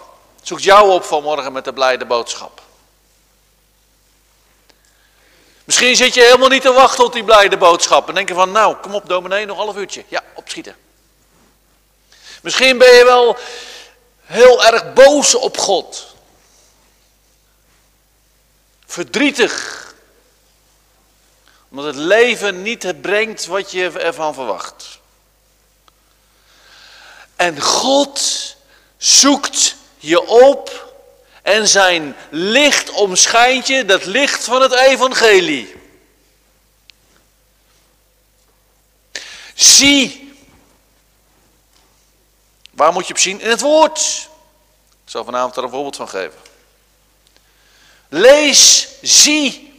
Zoekt 0.42 0.62
jou 0.62 0.90
op 0.90 1.04
vanmorgen 1.04 1.52
met 1.52 1.64
de 1.64 1.72
blijde 1.72 2.04
boodschap. 2.04 2.62
Misschien 5.64 5.96
zit 5.96 6.14
je 6.14 6.20
helemaal 6.20 6.48
niet 6.48 6.62
te 6.62 6.72
wachten 6.72 7.04
op 7.04 7.12
die 7.12 7.24
blijde 7.24 7.56
boodschap. 7.56 8.08
En 8.08 8.14
denk 8.14 8.28
je 8.28 8.34
van, 8.34 8.52
nou, 8.52 8.76
kom 8.76 8.94
op 8.94 9.08
dominee, 9.08 9.46
nog 9.46 9.58
een 9.58 9.64
half 9.64 9.76
uurtje. 9.76 10.04
Ja, 10.08 10.22
opschieten. 10.34 10.76
Misschien 12.42 12.78
ben 12.78 12.94
je 12.94 13.04
wel 13.04 13.36
heel 14.24 14.64
erg 14.64 14.92
boos 14.92 15.34
op 15.34 15.58
God. 15.58 16.07
Verdrietig. 18.88 19.86
Omdat 21.70 21.84
het 21.84 21.96
leven 21.96 22.62
niet 22.62 23.00
brengt 23.00 23.46
wat 23.46 23.70
je 23.70 23.90
ervan 23.90 24.34
verwacht. 24.34 24.98
En 27.36 27.60
God 27.60 28.56
zoekt 28.96 29.76
je 29.96 30.26
op 30.26 30.92
en 31.42 31.68
zijn 31.68 32.16
licht 32.30 32.90
omschijnt 32.90 33.66
je, 33.66 33.84
dat 33.84 34.04
licht 34.04 34.44
van 34.44 34.62
het 34.62 34.72
evangelie. 34.72 35.76
Zie. 39.54 40.34
Waar 42.70 42.92
moet 42.92 43.06
je 43.06 43.12
op 43.12 43.18
zien? 43.18 43.40
In 43.40 43.50
het 43.50 43.60
woord. 43.60 44.28
Ik 45.04 45.10
zal 45.10 45.24
vanavond 45.24 45.54
daar 45.54 45.64
een 45.64 45.70
voorbeeld 45.70 45.96
van 45.96 46.08
geven. 46.08 46.47
Lees, 48.08 48.88
zie 49.02 49.74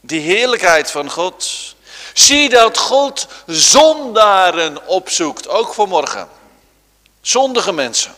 die 0.00 0.20
heerlijkheid 0.20 0.90
van 0.90 1.10
God. 1.10 1.74
Zie 2.14 2.48
dat 2.48 2.78
God 2.78 3.26
zondaren 3.46 4.86
opzoekt, 4.86 5.48
ook 5.48 5.74
voor 5.74 5.88
morgen. 5.88 6.28
Zondige 7.20 7.72
mensen. 7.72 8.14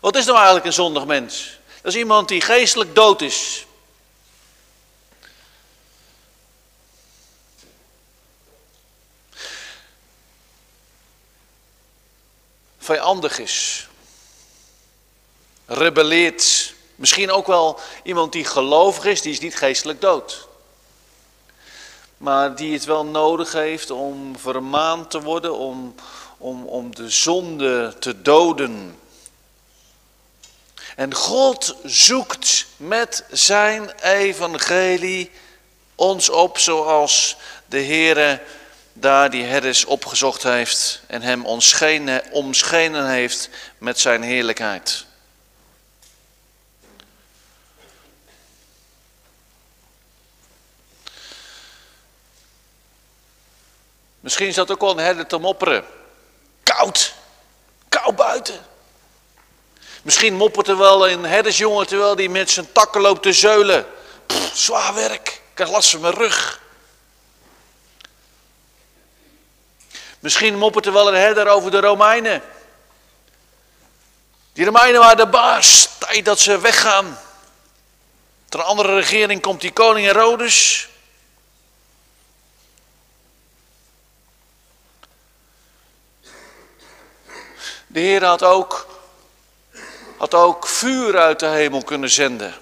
Wat 0.00 0.16
is 0.16 0.24
nou 0.24 0.36
eigenlijk 0.36 0.66
een 0.66 0.72
zondig 0.72 1.04
mens? 1.04 1.58
Dat 1.82 1.92
is 1.92 1.98
iemand 1.98 2.28
die 2.28 2.40
geestelijk 2.40 2.94
dood 2.94 3.22
is. 3.22 3.66
Vijandig 12.78 13.38
is. 13.38 13.88
Rebelleert. 15.66 16.74
Misschien 17.00 17.30
ook 17.30 17.46
wel 17.46 17.80
iemand 18.02 18.32
die 18.32 18.44
gelovig 18.44 19.04
is, 19.04 19.22
die 19.22 19.32
is 19.32 19.40
niet 19.40 19.56
geestelijk 19.56 20.00
dood. 20.00 20.48
Maar 22.16 22.56
die 22.56 22.72
het 22.72 22.84
wel 22.84 23.04
nodig 23.04 23.52
heeft 23.52 23.90
om 23.90 24.38
vermaand 24.38 25.10
te 25.10 25.20
worden, 25.20 25.56
om, 25.56 25.94
om, 26.38 26.64
om 26.64 26.94
de 26.94 27.10
zonde 27.10 27.94
te 27.98 28.22
doden. 28.22 28.98
En 30.96 31.14
God 31.14 31.76
zoekt 31.84 32.66
met 32.76 33.24
zijn 33.30 33.90
evangelie 34.02 35.30
ons 35.94 36.28
op 36.28 36.58
zoals 36.58 37.36
de 37.66 37.82
Heere 37.82 38.42
daar 38.92 39.30
die 39.30 39.44
herders 39.44 39.84
opgezocht 39.84 40.42
heeft 40.42 41.02
en 41.06 41.22
hem 41.22 41.46
omschenen, 42.30 43.06
heeft 43.08 43.48
met 43.78 44.00
zijn 44.00 44.22
heerlijkheid. 44.22 45.08
Misschien 54.20 54.52
zat 54.52 54.70
ook 54.70 54.80
wel 54.80 54.90
een 54.90 54.98
herder 55.04 55.26
te 55.26 55.38
mopperen. 55.38 55.84
Koud, 56.62 57.14
koud 57.88 58.16
buiten. 58.16 58.66
Misschien 60.02 60.34
moppert 60.34 60.68
er 60.68 60.78
wel 60.78 61.08
een 61.08 61.24
herdersjongen 61.24 61.86
terwijl 61.86 62.16
die 62.16 62.30
met 62.30 62.50
zijn 62.50 62.72
takken 62.72 63.00
loopt 63.00 63.22
te 63.22 63.32
zeulen. 63.32 63.86
Zwaar 64.52 64.94
werk, 64.94 65.28
ik 65.28 65.40
krijg 65.54 65.70
last 65.70 65.98
mijn 65.98 66.14
rug. 66.14 66.60
Misschien 70.18 70.58
moppert 70.58 70.86
er 70.86 70.92
wel 70.92 71.08
een 71.08 71.20
herder 71.20 71.48
over 71.48 71.70
de 71.70 71.80
Romeinen. 71.80 72.42
Die 74.52 74.64
Romeinen 74.64 75.00
waren 75.00 75.16
de 75.16 75.26
baas, 75.26 75.88
tijd 75.98 76.24
dat 76.24 76.38
ze 76.38 76.58
weggaan. 76.58 77.18
Ter 78.48 78.62
andere 78.62 78.94
regering 78.94 79.42
komt 79.42 79.60
die 79.60 79.72
koning 79.72 80.06
Herodes. 80.06 80.88
De 87.92 88.00
Heer 88.00 88.24
had 88.24 88.42
ook 88.42 88.86
had 90.16 90.34
ook 90.34 90.66
vuur 90.66 91.18
uit 91.18 91.40
de 91.40 91.46
hemel 91.46 91.84
kunnen 91.84 92.10
zenden. 92.10 92.54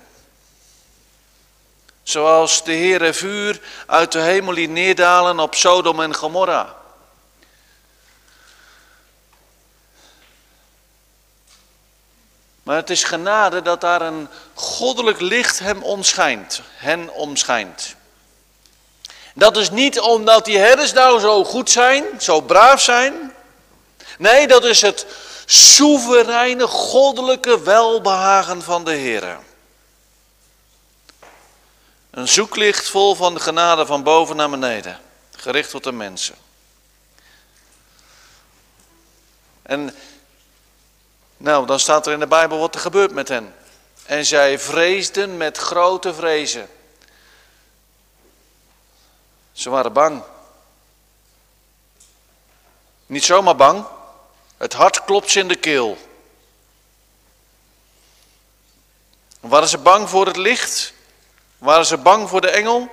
Zoals 2.02 2.64
de 2.64 2.72
Heere 2.72 3.12
vuur 3.12 3.60
uit 3.86 4.12
de 4.12 4.20
hemel 4.20 4.52
liet 4.52 4.70
neerdalen 4.70 5.38
op 5.38 5.54
Sodom 5.54 6.00
en 6.00 6.14
Gomorra. 6.14 6.76
Maar 12.62 12.76
het 12.76 12.90
is 12.90 13.04
genade 13.04 13.62
dat 13.62 13.80
daar 13.80 14.02
een 14.02 14.28
goddelijk 14.54 15.20
licht 15.20 15.58
hem 15.58 15.82
omschijnt, 15.82 16.62
hen 16.76 17.10
omschijnt. 17.10 17.94
Dat 19.34 19.56
is 19.56 19.70
niet 19.70 20.00
omdat 20.00 20.44
die 20.44 20.58
herders 20.58 20.92
nou 20.92 21.20
zo 21.20 21.44
goed 21.44 21.70
zijn, 21.70 22.04
zo 22.18 22.40
braaf 22.40 22.80
zijn. 22.80 23.32
Nee, 24.18 24.46
dat 24.46 24.64
is 24.64 24.80
het 24.80 25.06
soevereine 25.46 26.66
goddelijke 26.66 27.62
welbehagen 27.62 28.62
van 28.62 28.84
de 28.84 28.92
Heer. 28.92 29.38
Een 32.10 32.28
zoeklicht 32.28 32.88
vol 32.88 33.14
van 33.14 33.34
de 33.34 33.40
genade 33.40 33.86
van 33.86 34.02
boven 34.02 34.36
naar 34.36 34.50
beneden, 34.50 35.00
gericht 35.36 35.70
tot 35.70 35.84
de 35.84 35.92
mensen. 35.92 36.34
En 39.62 39.94
nou, 41.36 41.66
dan 41.66 41.80
staat 41.80 42.06
er 42.06 42.12
in 42.12 42.20
de 42.20 42.26
Bijbel 42.26 42.58
wat 42.58 42.74
er 42.74 42.80
gebeurt 42.80 43.12
met 43.12 43.28
hen. 43.28 43.54
En 44.04 44.26
zij 44.26 44.58
vreesden 44.58 45.36
met 45.36 45.58
grote 45.58 46.14
vrezen. 46.14 46.68
Ze 49.52 49.70
waren 49.70 49.92
bang. 49.92 50.22
Niet 53.06 53.24
zomaar 53.24 53.56
bang, 53.56 53.86
het 54.58 54.72
hart 54.72 55.04
klopt 55.04 55.34
in 55.34 55.48
de 55.48 55.56
keel. 55.56 55.98
Waren 59.40 59.68
ze 59.68 59.78
bang 59.78 60.08
voor 60.08 60.26
het 60.26 60.36
licht? 60.36 60.92
Waren 61.58 61.86
ze 61.86 61.96
bang 61.96 62.28
voor 62.28 62.40
de 62.40 62.50
engel? 62.50 62.88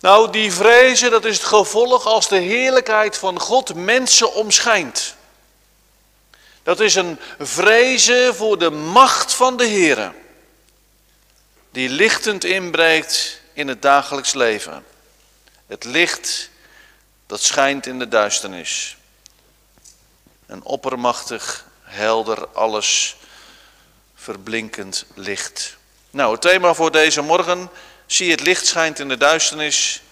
Nou, 0.00 0.30
die 0.30 0.52
vrezen, 0.52 1.10
dat 1.10 1.24
is 1.24 1.36
het 1.36 1.46
gevolg 1.46 2.06
als 2.06 2.28
de 2.28 2.38
heerlijkheid 2.38 3.16
van 3.16 3.40
God 3.40 3.74
mensen 3.74 4.32
omschijnt. 4.32 5.14
Dat 6.62 6.80
is 6.80 6.94
een 6.94 7.18
vrezen 7.38 8.34
voor 8.34 8.58
de 8.58 8.70
macht 8.70 9.34
van 9.34 9.56
de 9.56 9.64
Heer, 9.64 10.14
die 11.70 11.88
lichtend 11.88 12.44
inbreekt 12.44 13.40
in 13.52 13.68
het 13.68 13.82
dagelijks 13.82 14.32
leven. 14.32 14.84
Het 15.66 15.84
licht 15.84 16.50
dat 17.26 17.40
schijnt 17.40 17.86
in 17.86 17.98
de 17.98 18.08
duisternis. 18.08 18.96
Een 20.50 20.64
oppermachtig, 20.64 21.66
helder, 21.82 22.48
alles 22.48 23.16
verblinkend 24.14 25.04
licht. 25.14 25.76
Nou, 26.10 26.32
het 26.32 26.40
thema 26.40 26.74
voor 26.74 26.90
deze 26.90 27.22
morgen. 27.22 27.70
Zie 28.06 28.30
het 28.30 28.40
licht 28.40 28.66
schijnt 28.66 28.98
in 28.98 29.08
de 29.08 29.16
duisternis. 29.16 30.02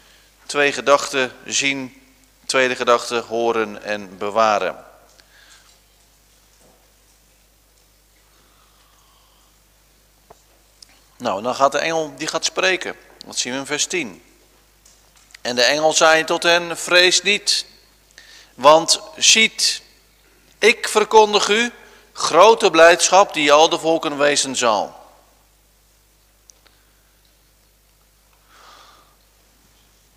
Twee 0.46 0.72
gedachten 0.72 1.32
zien, 1.44 2.02
tweede 2.46 2.76
gedachte 2.76 3.18
horen 3.18 3.82
en 3.82 4.18
bewaren. 4.18 4.84
Nou, 11.16 11.42
dan 11.42 11.54
gaat 11.54 11.72
de 11.72 11.78
engel, 11.78 12.14
die 12.16 12.26
gaat 12.26 12.44
spreken. 12.44 12.96
Dat 13.26 13.38
zien 13.38 13.52
we 13.52 13.58
in 13.58 13.66
vers 13.66 13.86
10. 13.86 14.22
En 15.40 15.54
de 15.54 15.62
engel 15.62 15.92
zei 15.92 16.24
tot 16.24 16.42
hen, 16.42 16.76
vrees 16.76 17.22
niet, 17.22 17.66
want 18.54 19.00
ziet, 19.16 19.82
ik 20.58 20.88
verkondig 20.88 21.48
u 21.48 21.72
grote 22.12 22.70
blijdschap 22.70 23.34
die 23.34 23.52
al 23.52 23.68
de 23.68 23.78
volken 23.78 24.18
wezen 24.18 24.56
zal. 24.56 24.96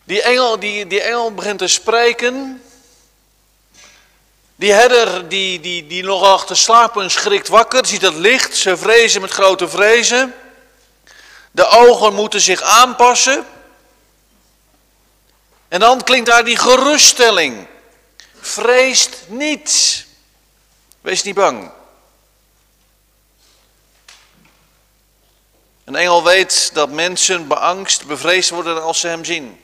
Die 0.04 0.22
engel, 0.22 0.60
die, 0.60 0.88
die 0.88 1.02
engel 1.02 1.34
begint 1.34 1.60
te 1.60 1.68
spreken. 1.68 2.64
Die 4.56 4.72
herder 4.72 5.30
die, 5.30 5.60
die, 5.60 5.88
die 5.88 6.04
nog 6.04 6.24
achter 6.24 6.58
slapen 6.58 7.12
schrikt 7.12 7.48
wakker, 7.48 7.86
ziet 7.86 8.02
het 8.02 8.16
licht, 8.16 8.58
ze 8.58 8.78
vrezen 8.78 9.22
met 9.22 9.32
grote 9.32 9.70
vrezen. 9.70 10.36
De 11.52 11.68
ogen 11.68 12.14
moeten 12.14 12.42
zich 12.42 12.62
aanpassen. 12.62 13.46
En 15.68 15.80
dan 15.80 16.04
klinkt 16.04 16.30
daar 16.30 16.44
die 16.44 16.58
geruststelling. 16.58 17.68
Vreest 18.42 19.18
niet. 19.28 20.06
Wees 21.02 21.24
niet 21.24 21.36
bang. 21.36 21.72
Een 25.84 25.96
engel 25.96 26.24
weet 26.24 26.74
dat 26.74 26.90
mensen 26.90 27.48
beangst, 27.48 28.06
bevreesd 28.06 28.50
worden 28.50 28.84
als 28.84 29.00
ze 29.00 29.08
hem 29.08 29.26
zien. 29.26 29.60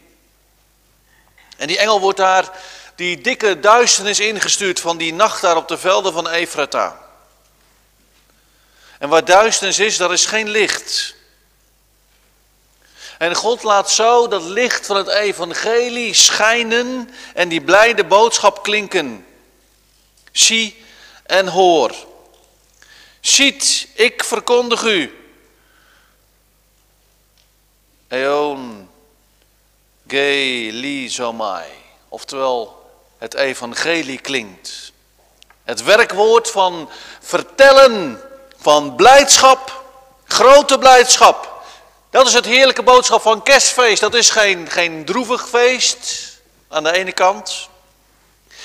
En 1.58 1.68
die 1.68 1.78
engel 1.78 2.00
wordt 2.00 2.18
daar 2.18 2.52
die 2.96 3.22
dikke 3.22 3.60
duisternis 3.60 4.20
ingestuurd 4.20 4.80
van 4.80 4.98
die 4.98 5.14
nacht 5.14 5.42
daar 5.42 5.56
op 5.56 5.68
de 5.68 5.78
velden 5.78 6.14
van 6.14 6.28
Efrata. 6.28 7.06
En 9.00 9.10
waar 9.10 9.26
duisternis 9.26 9.80
is, 9.80 9.98
daar 9.98 10.14
is 10.14 10.26
geen 10.26 10.50
licht. 10.50 11.16
En 13.18 13.36
God 13.36 13.64
laat 13.64 13.92
zo 13.92 14.28
dat 14.28 14.44
licht 14.44 14.86
van 14.86 14.96
het 14.96 15.08
evangelie 15.08 16.14
schijnen 16.14 17.10
en 17.34 17.50
die 17.50 17.62
blijde 17.62 18.06
boodschap 18.06 18.64
klinken. 18.64 19.26
Zie 20.32 20.86
en 21.28 21.48
hoor. 21.48 21.96
Ziet, 23.20 23.88
ik 23.94 24.24
verkondig 24.24 24.84
u. 24.84 25.26
Eon 28.08 28.90
gelizomai. 30.08 31.66
Oftewel, 32.10 32.90
het 33.18 33.34
evangelie 33.34 34.20
klinkt. 34.20 34.92
Het 35.64 35.84
werkwoord 35.84 36.52
van 36.52 36.90
vertellen, 37.22 38.22
van 38.58 38.96
blijdschap, 38.96 39.84
grote 40.26 40.78
blijdschap. 40.78 41.62
Dat 42.10 42.28
is 42.28 42.34
het 42.34 42.46
heerlijke 42.46 42.84
boodschap 42.84 43.22
van 43.22 43.44
kerstfeest. 43.44 44.02
Dat 44.02 44.14
is 44.14 44.30
geen, 44.30 44.70
geen 44.70 45.06
droevig 45.06 45.48
feest 45.48 46.32
aan 46.68 46.84
de 46.84 46.92
ene 46.92 47.12
kant. 47.12 47.70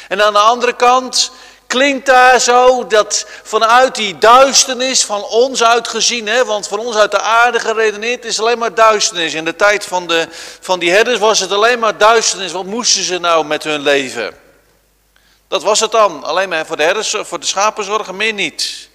En 0.09 0.25
aan 0.25 0.33
de 0.33 0.39
andere 0.39 0.73
kant 0.73 1.31
klinkt 1.73 2.07
daar 2.07 2.41
zo 2.41 2.87
dat 2.87 3.27
vanuit 3.43 3.95
die 3.95 4.19
duisternis 4.19 5.05
van 5.05 5.25
ons 5.25 5.65
uitgezien, 5.65 6.27
hè, 6.27 6.45
want 6.45 6.69
van 6.69 6.79
ons 6.79 6.97
uit 6.97 7.11
de 7.11 7.21
aarde 7.21 7.61
geredeneerd 7.61 8.25
is 8.25 8.41
alleen 8.41 8.59
maar 8.59 8.75
duisternis. 8.75 9.35
In 9.35 9.45
de 9.45 9.57
tijd 9.57 9.85
van, 9.85 10.07
de, 10.07 10.29
van 10.61 10.79
die 10.79 10.91
herders 10.91 11.19
was 11.19 11.41
het 11.41 11.53
alleen 11.53 11.79
maar 11.79 11.99
duisternis. 11.99 12.53
Wat 12.53 12.65
moesten 12.65 13.03
ze 13.03 13.19
nou 13.19 13.45
met 13.45 13.65
hun 13.65 13.81
leven? 13.81 14.39
Dat 15.49 15.63
was 15.63 15.81
het 15.81 15.91
dan. 15.91 16.25
Alleen 16.25 16.49
maar 16.49 16.67
voor 16.67 16.77
de 16.77 16.83
herders, 16.83 17.17
voor 17.21 17.41
de 17.41 17.47
schapen 17.47 17.85
zorgen, 17.85 18.17
meer 18.17 18.33
niet. 18.33 18.89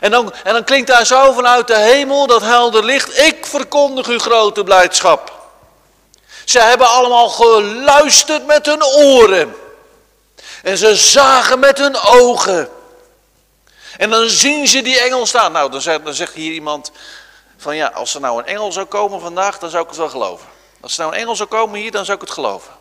En 0.00 0.10
dan, 0.10 0.34
en 0.44 0.52
dan 0.52 0.64
klinkt 0.64 0.88
daar 0.88 1.06
zo 1.06 1.32
vanuit 1.32 1.66
de 1.66 1.78
hemel 1.78 2.26
dat 2.26 2.42
helder 2.42 2.84
licht. 2.84 3.18
Ik 3.18 3.46
verkondig 3.46 4.06
uw 4.06 4.18
grote 4.18 4.64
blijdschap. 4.64 5.32
Ze 6.44 6.60
hebben 6.60 6.88
allemaal 6.88 7.28
geluisterd 7.28 8.46
met 8.46 8.66
hun 8.66 8.84
oren. 8.84 9.63
En 10.64 10.78
ze 10.78 10.96
zagen 10.96 11.58
met 11.58 11.78
hun 11.78 11.96
ogen. 11.96 12.68
En 13.96 14.10
dan 14.10 14.28
zien 14.28 14.68
ze 14.68 14.82
die 14.82 15.00
engel 15.00 15.26
staan. 15.26 15.52
Nou, 15.52 15.70
dan 15.70 15.80
zegt, 15.80 16.04
dan 16.04 16.14
zegt 16.14 16.34
hier 16.34 16.52
iemand 16.52 16.92
van 17.56 17.76
ja, 17.76 17.86
als 17.86 18.14
er 18.14 18.20
nou 18.20 18.38
een 18.38 18.46
engel 18.46 18.72
zou 18.72 18.86
komen 18.86 19.20
vandaag, 19.20 19.58
dan 19.58 19.70
zou 19.70 19.82
ik 19.82 19.88
het 19.88 19.98
wel 19.98 20.08
geloven. 20.08 20.48
Als 20.80 20.92
er 20.92 21.00
nou 21.00 21.14
een 21.14 21.20
engel 21.20 21.36
zou 21.36 21.48
komen 21.48 21.80
hier, 21.80 21.90
dan 21.90 22.04
zou 22.04 22.16
ik 22.16 22.24
het 22.24 22.32
geloven. 22.32 22.72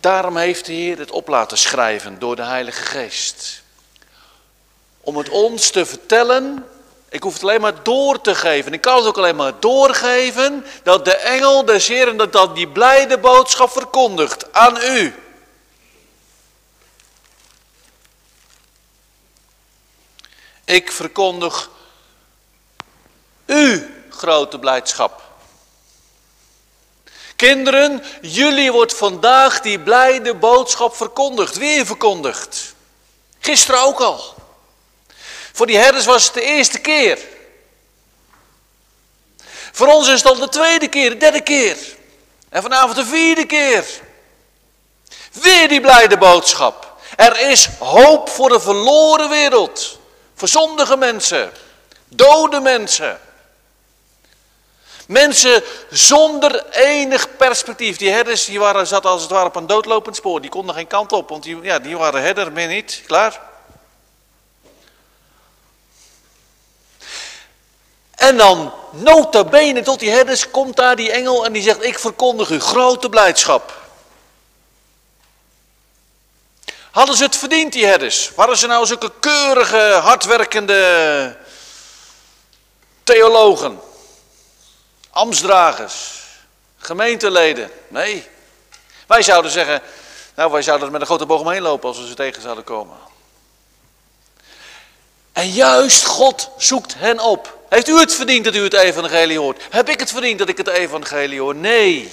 Daarom 0.00 0.36
heeft 0.36 0.66
de 0.66 0.72
Heer 0.72 0.98
het 0.98 1.10
op 1.10 1.28
laten 1.28 1.58
schrijven 1.58 2.18
door 2.18 2.36
de 2.36 2.42
Heilige 2.42 2.82
Geest. 2.82 3.62
Om 5.00 5.16
het 5.16 5.28
ons 5.28 5.70
te 5.70 5.86
vertellen, 5.86 6.68
ik 7.14 7.22
hoef 7.22 7.32
het 7.32 7.42
alleen 7.42 7.60
maar 7.60 7.82
door 7.82 8.20
te 8.20 8.34
geven. 8.34 8.72
Ik 8.72 8.80
kan 8.80 8.96
het 8.96 9.06
ook 9.06 9.16
alleen 9.18 9.36
maar 9.36 9.60
doorgeven 9.60 10.66
dat 10.82 11.04
de 11.04 11.16
engel 11.16 11.64
des 11.64 11.86
Heeren 11.86 12.16
dat, 12.16 12.32
dat 12.32 12.54
die 12.54 12.68
blijde 12.68 13.18
boodschap 13.18 13.70
verkondigt 13.70 14.52
aan 14.52 14.76
u. 14.76 15.14
Ik 20.64 20.92
verkondig 20.92 21.70
uw 23.46 23.82
grote 24.10 24.58
blijdschap. 24.58 25.22
Kinderen, 27.36 28.02
jullie 28.20 28.72
wordt 28.72 28.94
vandaag 28.94 29.60
die 29.60 29.80
blijde 29.80 30.34
boodschap 30.34 30.96
verkondigd, 30.96 31.56
weer 31.56 31.86
verkondigd. 31.86 32.74
Gisteren 33.38 33.80
ook 33.80 34.00
al. 34.00 34.34
Voor 35.54 35.66
die 35.66 35.76
herders 35.76 36.04
was 36.04 36.24
het 36.24 36.34
de 36.34 36.42
eerste 36.42 36.78
keer. 36.78 37.18
Voor 39.72 39.86
ons 39.86 40.08
is 40.08 40.22
het 40.22 40.26
al 40.26 40.34
de 40.34 40.48
tweede 40.48 40.88
keer, 40.88 41.10
de 41.10 41.16
derde 41.16 41.40
keer. 41.40 41.76
En 42.48 42.62
vanavond 42.62 42.96
de 42.96 43.04
vierde 43.04 43.46
keer. 43.46 43.84
Weer 45.32 45.68
die 45.68 45.80
blijde 45.80 46.18
boodschap. 46.18 46.96
Er 47.16 47.40
is 47.40 47.68
hoop 47.78 48.28
voor 48.28 48.48
de 48.48 48.60
verloren 48.60 49.28
wereld. 49.28 49.98
Voor 50.34 50.48
zondige 50.48 50.96
mensen. 50.96 51.52
Dode 52.08 52.60
mensen. 52.60 53.20
Mensen 55.06 55.62
zonder 55.90 56.70
enig 56.70 57.36
perspectief. 57.36 57.96
Die 57.96 58.10
herders 58.10 58.44
die 58.44 58.58
waren, 58.58 58.86
zaten 58.86 59.10
als 59.10 59.22
het 59.22 59.30
ware 59.30 59.46
op 59.46 59.56
een 59.56 59.66
doodlopend 59.66 60.16
spoor. 60.16 60.40
Die 60.40 60.50
konden 60.50 60.74
geen 60.74 60.86
kant 60.86 61.12
op, 61.12 61.28
want 61.28 61.42
die, 61.42 61.62
ja, 61.62 61.78
die 61.78 61.96
waren 61.96 62.22
herder, 62.22 62.52
meer 62.52 62.68
niet. 62.68 63.02
Klaar? 63.06 63.52
En 68.16 68.36
dan, 68.36 68.72
nota 68.90 69.44
bene, 69.44 69.82
tot 69.82 69.98
die 69.98 70.10
herders 70.10 70.50
komt 70.50 70.76
daar 70.76 70.96
die 70.96 71.12
engel 71.12 71.44
en 71.44 71.52
die 71.52 71.62
zegt, 71.62 71.84
ik 71.84 71.98
verkondig 71.98 72.50
u 72.50 72.60
grote 72.60 73.08
blijdschap. 73.08 73.82
Hadden 76.90 77.16
ze 77.16 77.24
het 77.24 77.36
verdiend, 77.36 77.72
die 77.72 77.86
herders? 77.86 78.30
Waren 78.34 78.56
ze 78.56 78.66
nou 78.66 78.86
zulke 78.86 79.12
keurige, 79.20 79.98
hardwerkende 80.02 81.36
theologen? 83.04 83.80
Amstdragers, 85.10 86.20
gemeenteleden. 86.78 87.70
Nee. 87.88 88.28
Wij 89.06 89.22
zouden 89.22 89.50
zeggen, 89.50 89.82
nou 90.34 90.52
wij 90.52 90.62
zouden 90.62 90.86
er 90.86 90.92
met 90.92 91.00
een 91.00 91.06
grote 91.06 91.26
boog 91.26 91.40
omheen 91.40 91.62
lopen 91.62 91.88
als 91.88 91.98
we 91.98 92.06
ze 92.06 92.14
tegen 92.14 92.42
zouden 92.42 92.64
komen. 92.64 92.96
En 95.34 95.48
juist 95.48 96.04
God 96.04 96.50
zoekt 96.56 96.94
hen 96.94 97.20
op. 97.20 97.58
Heeft 97.68 97.88
u 97.88 97.98
het 97.98 98.14
verdiend 98.14 98.44
dat 98.44 98.54
u 98.54 98.62
het 98.62 98.72
evangelie 98.72 99.38
hoort? 99.38 99.62
Heb 99.70 99.88
ik 99.88 100.00
het 100.00 100.10
verdiend 100.10 100.38
dat 100.38 100.48
ik 100.48 100.56
het 100.56 100.68
evangelie 100.68 101.40
hoor? 101.40 101.54
Nee. 101.54 102.12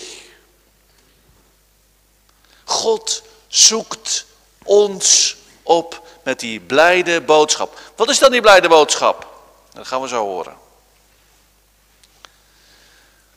God 2.64 3.24
zoekt 3.48 4.26
ons 4.64 5.36
op 5.64 6.02
met 6.24 6.40
die 6.40 6.60
blijde 6.60 7.22
boodschap. 7.22 7.80
Wat 7.96 8.10
is 8.10 8.20
dan 8.20 8.32
die 8.32 8.42
blijde 8.42 8.68
boodschap? 8.68 9.28
Dat 9.74 9.88
gaan 9.88 10.02
we 10.02 10.08
zo 10.08 10.24
horen. 10.24 10.58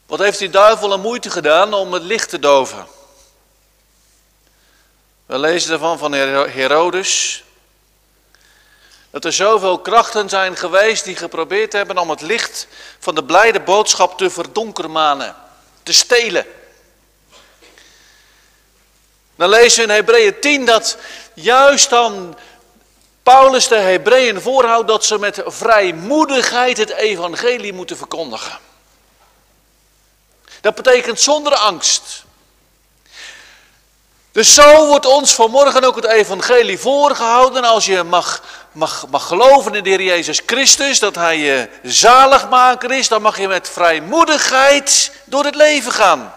Wat 0.07 0.19
heeft 0.19 0.39
die 0.39 0.51
duivel 0.51 0.93
een 0.93 1.01
moeite 1.01 1.31
gedaan 1.31 1.75
om 1.75 1.93
het 1.93 2.03
licht 2.03 2.29
te 2.29 2.39
doven? 2.39 2.87
We 5.27 5.39
lezen 5.39 5.73
ervan 5.73 5.99
van 5.99 6.13
Herodes. 6.13 7.45
Dat 9.15 9.25
er 9.25 9.33
zoveel 9.33 9.79
krachten 9.79 10.29
zijn 10.29 10.57
geweest 10.57 11.05
die 11.05 11.17
geprobeerd 11.17 11.73
hebben 11.73 11.99
om 11.99 12.11
het 12.11 12.21
licht 12.21 12.67
van 12.99 13.15
de 13.15 13.25
blijde 13.25 13.61
boodschap 13.61 14.19
te 14.19 14.31
verdonkermanen, 14.31 15.37
te 15.83 15.93
stelen. 15.93 16.47
Dan 19.37 19.49
lezen 19.49 19.79
we 19.79 19.93
in 19.93 19.95
Hebreeën 19.95 20.41
10 20.41 20.67
dat 20.67 20.97
juist 21.35 21.91
dan 21.91 22.39
Paulus 23.23 23.69
de 23.69 23.77
Hebreeën 23.77 24.41
voorhoudt 24.41 24.89
dat 24.89 25.05
ze 25.05 25.19
met 25.19 25.43
vrijmoedigheid 25.47 26.77
het 26.77 26.91
evangelie 26.91 27.73
moeten 27.73 27.97
verkondigen. 27.97 28.59
Dat 30.61 30.75
betekent 30.75 31.21
zonder 31.21 31.55
angst. 31.55 32.25
Dus 34.35 34.55
zo 34.55 34.87
wordt 34.87 35.07
ons 35.07 35.35
vanmorgen 35.35 35.85
ook 35.85 35.97
het 35.97 36.07
evangelie 36.07 36.79
voorgehouden. 36.79 37.65
Als 37.65 37.85
je 37.85 38.03
mag, 38.03 38.43
mag, 38.75 39.07
mag 39.11 39.27
geloven 39.27 39.75
in 39.75 39.83
de 39.83 39.89
Heer 39.89 40.03
Jezus 40.03 40.43
Christus, 40.47 40.99
dat 40.99 41.15
Hij 41.15 41.39
je 41.39 41.69
zaligmaker 41.83 42.91
is, 42.93 43.09
dan 43.09 43.23
mag 43.23 43.39
je 43.39 43.49
met 43.49 43.69
vrijmoedigheid 43.69 45.13
door 45.25 45.45
het 45.45 45.55
leven 45.55 45.93
gaan. 45.93 46.35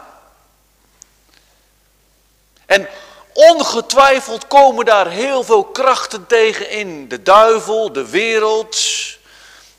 En 2.65 2.87
ongetwijfeld 3.33 4.47
komen 4.47 4.85
daar 4.85 5.07
heel 5.09 5.43
veel 5.43 5.63
krachten 5.63 6.27
tegen 6.27 6.69
in. 6.69 7.07
De 7.07 7.23
duivel, 7.23 7.93
de 7.93 8.09
wereld. 8.09 8.77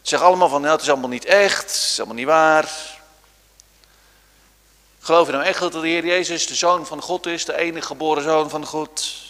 Zeg 0.03 0.23
allemaal 0.23 0.49
van, 0.49 0.61
nou, 0.61 0.73
het 0.73 0.83
is 0.83 0.91
allemaal 0.91 1.09
niet 1.09 1.25
echt, 1.25 1.63
het 1.63 1.71
is 1.71 1.97
allemaal 1.99 2.17
niet 2.17 2.27
waar. 2.27 2.69
Geloof 5.01 5.27
je 5.27 5.33
nou 5.33 5.45
echt 5.45 5.61
dat 5.61 5.73
de 5.73 5.79
Heer 5.79 6.07
Jezus 6.07 6.47
de 6.47 6.55
Zoon 6.55 6.87
van 6.87 7.03
God 7.03 7.27
is, 7.27 7.45
de 7.45 7.57
enige 7.57 7.87
geboren 7.87 8.23
Zoon 8.23 8.51
van 8.51 8.67
God? 8.67 9.27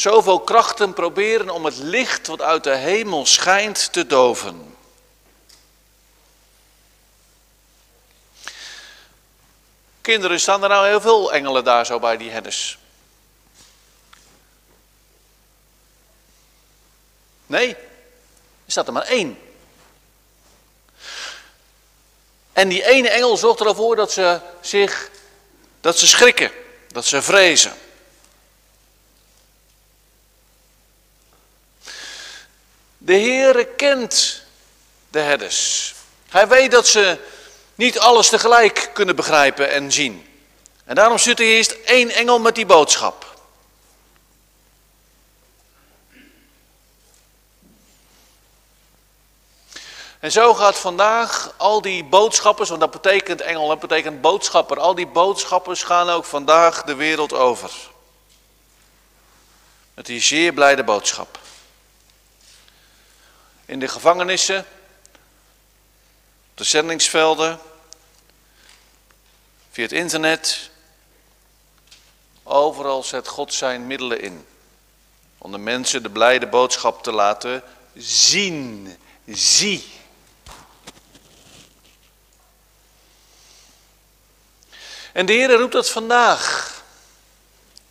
Zoveel 0.00 0.40
krachten 0.40 0.92
proberen 0.92 1.50
om 1.50 1.64
het 1.64 1.76
licht 1.76 2.26
wat 2.26 2.42
uit 2.42 2.64
de 2.64 2.74
hemel 2.74 3.26
schijnt 3.26 3.92
te 3.92 4.06
doven. 4.06 4.76
Kinderen, 10.00 10.40
staan 10.40 10.62
er 10.62 10.68
nou 10.68 10.86
heel 10.86 11.00
veel 11.00 11.32
engelen 11.32 11.64
daar 11.64 11.86
zo 11.86 11.98
bij 11.98 12.16
die 12.16 12.30
herders? 12.30 12.78
Nee, 17.46 17.74
er 17.76 17.76
staat 18.66 18.86
er 18.86 18.92
maar 18.92 19.06
één. 19.06 19.38
En 22.52 22.68
die 22.68 22.84
ene 22.84 23.08
engel 23.08 23.36
zorgt 23.36 23.60
ervoor 23.60 23.96
dat 23.96 24.12
ze 24.12 24.40
zich, 24.60 25.10
dat 25.80 25.98
ze 25.98 26.06
schrikken, 26.06 26.50
dat 26.88 27.04
ze 27.04 27.22
vrezen. 27.22 27.72
De 33.02 33.12
Heere 33.12 33.64
kent 33.64 34.42
de 35.10 35.18
herders. 35.18 35.94
Hij 36.28 36.48
weet 36.48 36.70
dat 36.70 36.86
ze 36.86 37.18
niet 37.74 37.98
alles 37.98 38.28
tegelijk 38.28 38.90
kunnen 38.92 39.16
begrijpen 39.16 39.70
en 39.70 39.92
zien. 39.92 40.26
En 40.84 40.94
daarom 40.94 41.18
stuurt 41.18 41.38
hij 41.38 41.46
eerst 41.46 41.70
één 41.70 42.10
engel 42.10 42.38
met 42.38 42.54
die 42.54 42.66
boodschap. 42.66 43.38
En 50.18 50.32
zo 50.32 50.54
gaat 50.54 50.78
vandaag 50.78 51.54
al 51.56 51.82
die 51.82 52.04
boodschappers, 52.04 52.68
want 52.68 52.80
dat 52.80 52.90
betekent 52.90 53.40
engel, 53.40 53.68
dat 53.68 53.80
betekent 53.80 54.20
boodschapper, 54.20 54.78
al 54.80 54.94
die 54.94 55.06
boodschappers 55.06 55.82
gaan 55.82 56.10
ook 56.10 56.24
vandaag 56.24 56.82
de 56.82 56.94
wereld 56.94 57.32
over. 57.32 57.70
Met 59.94 60.06
die 60.06 60.20
zeer 60.20 60.52
blijde 60.52 60.84
boodschap. 60.84 61.38
In 63.70 63.78
de 63.78 63.88
gevangenissen, 63.88 64.66
de 66.54 66.64
zendingsvelden, 66.64 67.60
via 69.70 69.82
het 69.82 69.92
internet, 69.92 70.70
overal 72.42 73.02
zet 73.02 73.28
God 73.28 73.54
zijn 73.54 73.86
middelen 73.86 74.20
in. 74.20 74.46
Om 75.38 75.52
de 75.52 75.58
mensen 75.58 76.02
de 76.02 76.10
blijde 76.10 76.46
boodschap 76.46 77.02
te 77.02 77.12
laten 77.12 77.62
zien. 77.94 78.96
Zie. 79.26 79.88
En 85.12 85.26
de 85.26 85.32
Heer 85.32 85.52
roept 85.52 85.72
dat 85.72 85.90
vandaag. 85.90 86.74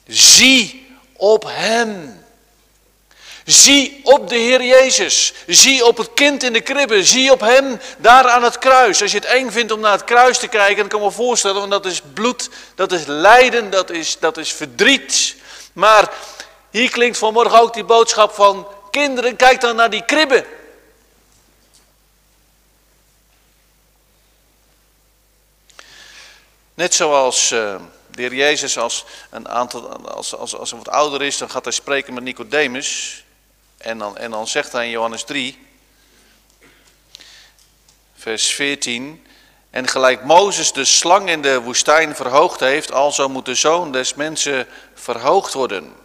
Zie 0.08 0.96
op 1.14 1.44
Hem. 1.44 2.24
Zie 3.50 4.00
op 4.04 4.30
de 4.30 4.36
Heer 4.36 4.64
Jezus. 4.64 5.34
Zie 5.48 5.86
op 5.86 5.98
het 5.98 6.14
kind 6.14 6.44
in 6.44 6.54
de 6.54 6.62
kribbe. 6.62 7.04
Zie 7.04 7.32
op 7.32 7.40
Hem 7.40 7.80
daar 7.98 8.28
aan 8.28 8.44
het 8.44 8.58
kruis. 8.58 9.02
Als 9.02 9.12
je 9.12 9.18
het 9.18 9.28
eng 9.28 9.50
vindt 9.50 9.72
om 9.72 9.80
naar 9.80 9.92
het 9.92 10.04
kruis 10.04 10.38
te 10.38 10.48
kijken, 10.48 10.78
dan 10.78 10.88
kan 10.88 11.00
ik 11.00 11.06
me 11.06 11.12
voorstellen, 11.12 11.58
want 11.60 11.72
dat 11.72 11.86
is 11.86 12.02
bloed, 12.14 12.50
dat 12.76 12.92
is 12.92 13.06
lijden, 13.06 13.70
dat 13.70 13.90
is, 13.90 14.20
dat 14.20 14.38
is 14.38 14.52
verdriet. 14.52 15.36
Maar 15.74 16.12
hier 16.70 16.90
klinkt 16.90 17.18
vanmorgen 17.18 17.60
ook 17.60 17.74
die 17.74 17.84
boodschap 17.84 18.34
van 18.34 18.68
kinderen, 18.92 19.36
kijk 19.36 19.62
dan 19.62 19.76
naar 19.76 19.90
die 19.90 20.06
kribbe. 20.06 20.46
Net 26.74 26.94
zoals 26.94 27.52
uh, 27.52 27.76
de 28.12 28.22
heer 28.22 28.34
Jezus 28.34 28.78
als 28.78 29.06
een 29.30 29.48
aantal, 29.48 29.90
als, 30.08 30.36
als, 30.36 30.56
als 30.56 30.70
hij 30.70 30.80
wat 30.80 30.94
ouder 30.94 31.22
is, 31.22 31.38
dan 31.38 31.50
gaat 31.50 31.64
hij 31.64 31.74
spreken 31.74 32.14
met 32.14 32.24
Nicodemus. 32.24 33.24
En 33.80 33.98
dan, 33.98 34.18
en 34.18 34.32
dan 34.32 34.48
zegt 34.48 34.72
hij 34.72 34.86
in 34.86 34.92
Johannes 34.92 35.24
3, 35.24 35.68
vers 38.16 38.54
14. 38.54 39.26
En 39.70 39.88
gelijk 39.88 40.24
Mozes 40.24 40.74
de 40.74 40.86
slang 40.86 41.30
in 41.30 41.42
de 41.42 41.62
woestijn 41.62 42.16
verhoogd 42.16 42.60
heeft, 42.60 42.92
alzo 42.92 43.30
moet 43.30 43.46
de 43.46 43.56
zoon 43.56 43.92
des 43.92 44.14
mensen 44.14 44.68
verhoogd 44.94 45.54
worden. 45.54 45.96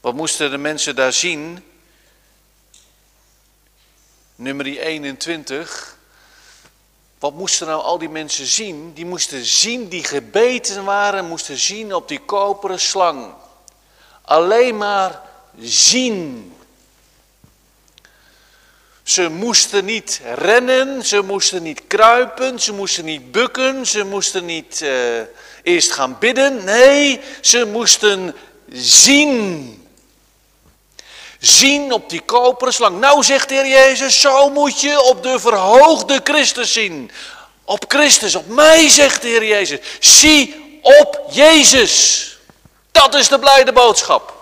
Wat 0.00 0.14
moesten 0.14 0.50
de 0.50 0.58
mensen 0.58 0.96
daar 0.96 1.12
zien? 1.12 1.64
Nummer 4.34 4.66
21. 4.66 5.96
Wat 7.18 7.34
moesten 7.34 7.66
nou 7.66 7.82
al 7.82 7.98
die 7.98 8.08
mensen 8.08 8.46
zien? 8.46 8.94
Die 8.94 9.06
moesten 9.06 9.44
zien 9.44 9.88
die 9.88 10.04
gebeten 10.04 10.84
waren, 10.84 11.24
moesten 11.24 11.56
zien 11.56 11.94
op 11.94 12.08
die 12.08 12.20
koperen 12.20 12.80
slang. 12.80 13.34
Alleen 14.22 14.76
maar 14.76 15.25
zien. 15.60 16.50
Ze 19.02 19.28
moesten 19.28 19.84
niet 19.84 20.20
rennen, 20.34 21.04
ze 21.04 21.22
moesten 21.22 21.62
niet 21.62 21.82
kruipen, 21.86 22.60
ze 22.60 22.72
moesten 22.72 23.04
niet 23.04 23.32
bukken, 23.32 23.86
ze 23.86 24.04
moesten 24.04 24.44
niet 24.44 24.80
uh, 24.82 24.90
eerst 25.62 25.92
gaan 25.92 26.16
bidden. 26.18 26.64
Nee, 26.64 27.20
ze 27.40 27.64
moesten 27.64 28.34
zien. 28.68 29.86
Zien 31.38 31.92
op 31.92 32.10
die 32.10 32.20
koperen 32.20 32.74
slang. 32.74 33.00
Nou 33.00 33.24
zegt 33.24 33.48
de 33.48 33.54
Heer 33.54 33.66
Jezus, 33.66 34.20
zo 34.20 34.50
moet 34.50 34.80
je 34.80 35.02
op 35.02 35.22
de 35.22 35.40
verhoogde 35.40 36.20
Christus 36.24 36.72
zien. 36.72 37.10
Op 37.64 37.84
Christus, 37.88 38.34
op 38.34 38.48
mij 38.48 38.88
zegt 38.88 39.22
de 39.22 39.28
Heer 39.28 39.46
Jezus. 39.46 39.78
Zie 40.00 40.80
op 40.82 41.20
Jezus. 41.30 42.38
Dat 42.92 43.14
is 43.14 43.28
de 43.28 43.38
blijde 43.38 43.72
boodschap. 43.72 44.35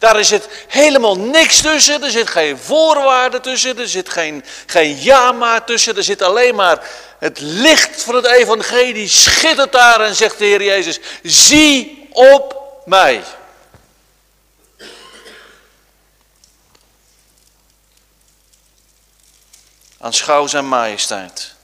Daar 0.00 0.24
zit 0.24 0.48
helemaal 0.68 1.16
niks 1.16 1.60
tussen, 1.60 2.02
er 2.02 2.10
zit 2.10 2.30
geen 2.30 2.58
voorwaarde 2.58 3.40
tussen, 3.40 3.78
er 3.78 3.88
zit 3.88 4.08
geen, 4.08 4.44
geen 4.66 5.02
ja 5.02 5.32
maar 5.32 5.64
tussen, 5.64 5.96
er 5.96 6.02
zit 6.02 6.22
alleen 6.22 6.54
maar 6.54 6.88
het 7.18 7.40
licht 7.40 8.02
van 8.02 8.14
het 8.14 8.26
evangelie 8.26 9.08
schittert 9.08 9.72
daar 9.72 10.00
en 10.00 10.14
zegt 10.14 10.38
de 10.38 10.44
Heer 10.44 10.62
Jezus, 10.62 11.00
zie 11.22 12.08
op 12.12 12.62
mij. 12.84 13.22
Aanschouw 19.98 20.46
zijn 20.46 20.68
majesteit. 20.68 21.54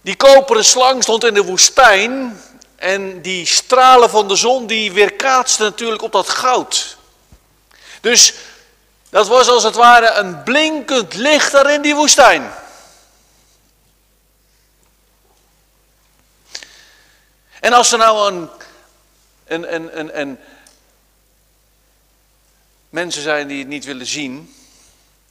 Die 0.00 0.16
koperen 0.16 0.64
slang 0.64 1.02
stond 1.02 1.24
in 1.24 1.34
de 1.34 1.44
woestijn 1.44 2.40
en 2.84 3.22
die 3.22 3.46
stralen 3.46 4.10
van 4.10 4.28
de 4.28 4.36
zon 4.36 4.66
die 4.66 4.92
weerkaatsten 4.92 5.64
natuurlijk 5.64 6.02
op 6.02 6.12
dat 6.12 6.28
goud. 6.28 6.96
Dus 8.00 8.34
dat 9.10 9.28
was 9.28 9.48
als 9.48 9.62
het 9.62 9.74
ware 9.74 10.10
een 10.10 10.42
blinkend 10.42 11.14
licht 11.14 11.52
daar 11.52 11.72
in 11.72 11.82
die 11.82 11.94
woestijn. 11.94 12.52
En 17.60 17.72
als 17.72 17.92
er 17.92 17.98
nou 17.98 18.48
een, 19.44 20.20
een, 20.20 20.38
mensen 22.88 23.22
zijn 23.22 23.48
die 23.48 23.58
het 23.58 23.68
niet 23.68 23.84
willen 23.84 24.06
zien, 24.06 24.54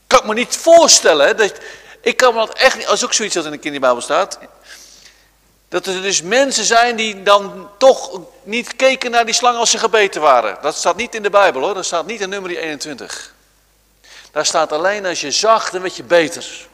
kan 0.08 0.20
ik 0.20 0.26
me 0.26 0.34
niet 0.34 0.56
voorstellen. 0.56 1.38
Dat, 1.38 1.54
ik 2.02 2.18
kan 2.18 2.34
me 2.34 2.40
dat 2.40 2.58
echt 2.58 2.78
niet, 2.78 2.88
als 2.88 3.04
ook 3.04 3.14
zoiets 3.14 3.36
dat 3.36 3.46
in 3.46 3.52
de 3.52 3.58
kinderbijbel 3.58 4.02
staat. 4.02 4.40
Dat 5.74 5.86
er 5.86 6.02
dus 6.02 6.22
mensen 6.22 6.64
zijn 6.64 6.96
die 6.96 7.24
dan 7.24 7.70
toch 7.78 8.20
niet 8.44 8.76
keken 8.76 9.12
naar 9.12 9.26
die 9.26 9.34
slang 9.34 9.58
als 9.58 9.72
ze 9.72 9.78
gebeten 9.78 10.22
waren. 10.22 10.58
Dat 10.62 10.76
staat 10.76 10.96
niet 10.96 11.16
in 11.16 11.24
de 11.24 11.30
Bijbel 11.30 11.62
hoor, 11.62 11.74
dat 11.74 11.86
staat 11.86 12.06
niet 12.06 12.22
in 12.22 12.30
nummer 12.30 12.58
21. 12.58 13.34
Daar 14.32 14.46
staat 14.46 14.72
alleen 14.72 15.06
als 15.06 15.22
je 15.22 15.32
zag, 15.32 15.70
dan 15.70 15.82
werd 15.82 15.96
je 15.96 16.04
beter. 16.04 16.68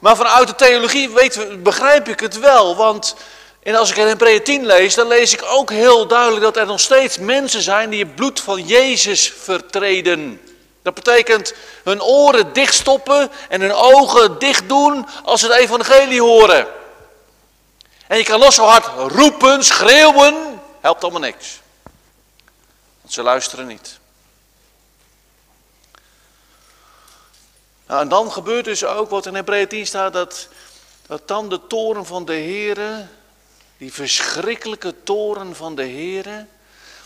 Maar 0.00 0.16
vanuit 0.16 0.48
de 0.48 0.54
theologie 0.54 1.10
begrijp 1.58 2.08
ik 2.08 2.20
het 2.20 2.38
wel, 2.38 2.76
want 2.76 3.14
en 3.62 3.74
als 3.74 3.90
ik 3.90 3.96
in 3.96 4.06
Hebreeën 4.06 4.42
10 4.42 4.66
lees, 4.66 4.94
dan 4.94 5.06
lees 5.06 5.32
ik 5.32 5.42
ook 5.44 5.70
heel 5.70 6.06
duidelijk 6.06 6.42
dat 6.42 6.56
er 6.56 6.66
nog 6.66 6.80
steeds 6.80 7.18
mensen 7.18 7.62
zijn 7.62 7.90
die 7.90 8.04
het 8.04 8.14
bloed 8.14 8.40
van 8.40 8.66
Jezus 8.66 9.32
vertreden. 9.38 10.40
Dat 10.82 10.94
betekent 10.94 11.54
hun 11.84 12.02
oren 12.02 12.52
dichtstoppen 12.52 13.30
en 13.48 13.60
hun 13.60 13.72
ogen 13.72 14.38
dicht 14.38 14.68
doen 14.68 15.08
als 15.24 15.40
ze 15.40 15.46
het 15.46 15.56
evangelie 15.56 16.20
horen. 16.20 16.66
En 18.06 18.18
je 18.18 18.24
kan 18.24 18.40
nog 18.40 18.52
zo 18.52 18.64
hard 18.64 19.12
roepen, 19.12 19.64
schreeuwen, 19.64 20.60
helpt 20.80 21.02
allemaal 21.02 21.20
niks. 21.20 21.60
Want 23.00 23.12
ze 23.12 23.22
luisteren 23.22 23.66
niet. 23.66 23.98
Nou, 27.86 28.02
en 28.02 28.08
dan 28.08 28.32
gebeurt 28.32 28.64
dus 28.64 28.84
ook 28.84 29.10
wat 29.10 29.26
in 29.26 29.34
Hebreeën 29.34 29.68
10 29.68 29.86
staat, 29.86 30.12
dat, 30.12 30.48
dat 31.06 31.28
dan 31.28 31.48
de 31.48 31.66
toren 31.66 32.06
van 32.06 32.24
de 32.24 32.34
Here, 32.34 33.06
die 33.76 33.92
verschrikkelijke 33.92 35.02
toren 35.02 35.56
van 35.56 35.74
de 35.74 35.86
Here, 35.88 36.46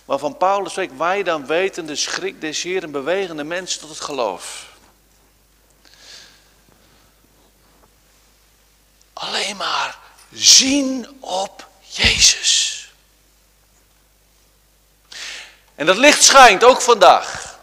waarvan 0.05 0.37
Paulus 0.37 0.73
spreekt, 0.73 0.97
wij 0.97 1.23
dan 1.23 1.47
weten 1.47 1.87
de 1.87 1.97
schrik 1.97 2.41
des 2.41 2.63
Heeren 2.63 2.91
bewegen 2.91 3.37
de 3.37 3.45
mensen 3.45 3.81
tot 3.81 3.89
het 3.89 4.01
geloof. 4.01 4.73
Alleen 9.13 9.57
maar 9.57 9.99
zien 10.33 11.17
op 11.21 11.69
Jezus. 11.81 12.73
En 15.75 15.87
dat 15.87 15.97
licht 15.97 16.23
schijnt 16.23 16.65
ook 16.65 16.81
vandaag. 16.81 17.59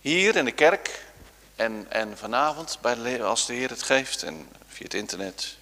Hier 0.00 0.36
in 0.36 0.44
de 0.44 0.52
kerk 0.52 1.04
en, 1.56 1.86
en 1.88 2.18
vanavond 2.18 2.78
bij 2.80 3.22
als 3.22 3.46
de 3.46 3.54
Heer 3.54 3.68
het 3.68 3.82
geeft 3.82 4.22
en 4.22 4.48
via 4.68 4.84
het 4.84 4.94
internet. 4.94 5.56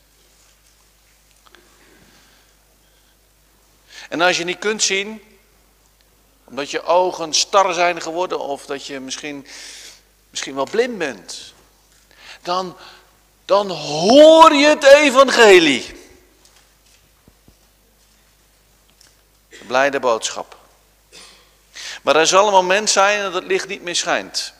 En 4.08 4.20
als 4.20 4.36
je 4.36 4.44
niet 4.44 4.58
kunt 4.58 4.82
zien, 4.82 5.22
omdat 6.44 6.70
je 6.70 6.82
ogen 6.82 7.32
star 7.32 7.74
zijn 7.74 8.02
geworden 8.02 8.40
of 8.40 8.66
dat 8.66 8.86
je 8.86 9.00
misschien, 9.00 9.46
misschien 10.30 10.54
wel 10.54 10.68
blind 10.70 10.98
bent, 10.98 11.52
dan, 12.42 12.76
dan 13.44 13.70
hoor 13.70 14.54
je 14.54 14.66
het 14.66 14.84
evangelie. 14.84 16.02
Blijde 19.66 20.00
boodschap. 20.00 20.56
Maar 22.02 22.16
er 22.16 22.26
zal 22.26 22.46
een 22.46 22.52
moment 22.52 22.90
zijn 22.90 23.22
dat 23.22 23.34
het 23.34 23.44
licht 23.44 23.68
niet 23.68 23.82
meer 23.82 23.96
schijnt. 23.96 24.52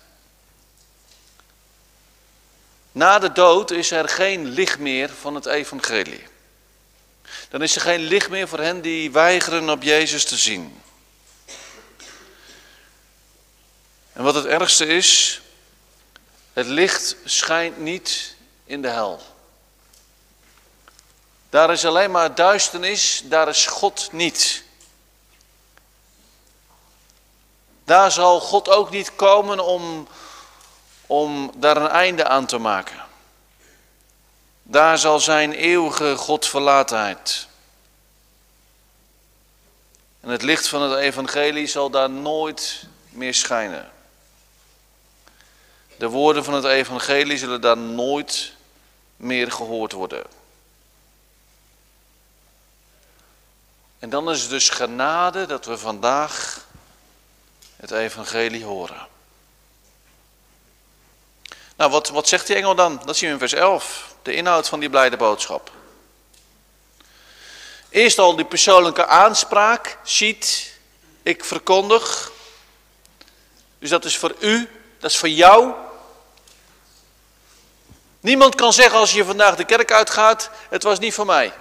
Na 2.93 3.19
de 3.19 3.33
dood 3.33 3.71
is 3.71 3.91
er 3.91 4.09
geen 4.09 4.49
licht 4.49 4.79
meer 4.79 5.11
van 5.21 5.35
het 5.35 5.47
evangelie. 5.47 6.25
Dan 7.49 7.63
is 7.63 7.75
er 7.75 7.81
geen 7.81 8.01
licht 8.01 8.29
meer 8.29 8.49
voor 8.49 8.59
hen 8.59 8.81
die 8.81 9.11
weigeren 9.11 9.71
op 9.71 9.83
Jezus 9.83 10.25
te 10.25 10.37
zien. 10.37 10.83
En 14.13 14.23
wat 14.23 14.35
het 14.35 14.45
ergste 14.45 14.87
is, 14.87 15.41
het 16.53 16.67
licht 16.67 17.17
schijnt 17.25 17.79
niet 17.79 18.37
in 18.65 18.83
de 18.83 18.89
hel. 18.89 19.21
Daar 21.51 21.73
is 21.73 21.85
alleen 21.85 22.11
maar 22.11 22.35
duisternis, 22.35 23.23
daar 23.25 23.49
is 23.49 23.67
God 23.67 24.09
niet. 24.13 24.65
Daar 27.85 28.13
zal 28.13 28.41
God 28.41 28.69
ook 28.69 28.91
niet 28.91 29.17
komen 29.17 29.65
om, 29.65 30.09
om 31.07 31.53
daar 31.57 31.77
een 31.77 31.89
einde 31.89 32.29
aan 32.29 32.47
te 32.47 32.59
maken. 32.59 33.04
Daar 34.67 34.99
zal 34.99 35.21
zijn 35.21 35.53
eeuwige 35.53 36.17
Godverlatenheid. 36.17 37.47
En 40.21 40.29
het 40.29 40.43
licht 40.43 40.69
van 40.69 40.83
het 40.83 40.99
evangelie 40.99 41.67
zal 41.67 41.91
daar 41.91 42.11
nooit 42.11 42.87
meer 43.09 43.35
schijnen. 43.35 43.91
De 45.97 46.09
woorden 46.09 46.45
van 46.45 46.55
het 46.55 46.65
evangelie 46.65 47.39
zullen 47.39 47.61
daar 47.61 47.77
nooit 47.77 48.53
meer 49.17 49.53
gehoord 49.53 49.93
worden. 49.93 50.25
En 53.99 54.11
dan 54.11 54.31
is 54.31 54.41
het 54.41 54.51
dus 54.51 54.69
genade 54.69 55.47
dat 55.47 55.65
we 55.65 55.79
vandaag 55.79 56.67
het 57.77 57.91
evangelie 57.91 58.65
horen. 58.65 59.07
Nou, 61.77 61.91
wat, 61.91 62.09
wat 62.09 62.29
zegt 62.29 62.47
die 62.47 62.57
engel 62.57 62.75
dan? 62.75 63.03
Dat 63.05 63.17
zien 63.17 63.29
we 63.29 63.35
in 63.35 63.49
vers 63.49 63.53
11, 63.53 64.15
de 64.23 64.35
inhoud 64.35 64.69
van 64.69 64.81
die 64.81 64.91
blijde 64.91 65.17
boodschap. 65.17 65.71
Eerst 67.89 68.19
al 68.19 68.37
die 68.37 68.45
persoonlijke 68.45 69.07
aanspraak, 69.07 69.99
ziet, 70.03 70.73
ik 71.23 71.45
verkondig. 71.45 72.33
Dus 73.79 73.91
dat 73.91 74.05
is 74.05 74.19
voor 74.19 74.35
u, 74.41 74.71
dat 74.99 75.11
is 75.11 75.17
voor 75.17 75.29
jou. 75.29 75.73
Niemand 78.21 78.55
kan 78.55 78.73
zeggen 78.73 78.99
als 78.99 79.13
je 79.13 79.25
vandaag 79.25 79.57
de 79.57 79.65
kerk 79.65 79.93
uitgaat, 79.93 80.51
het 80.69 80.83
was 80.83 80.99
niet 80.99 81.15
voor 81.15 81.27
mij. 81.27 81.53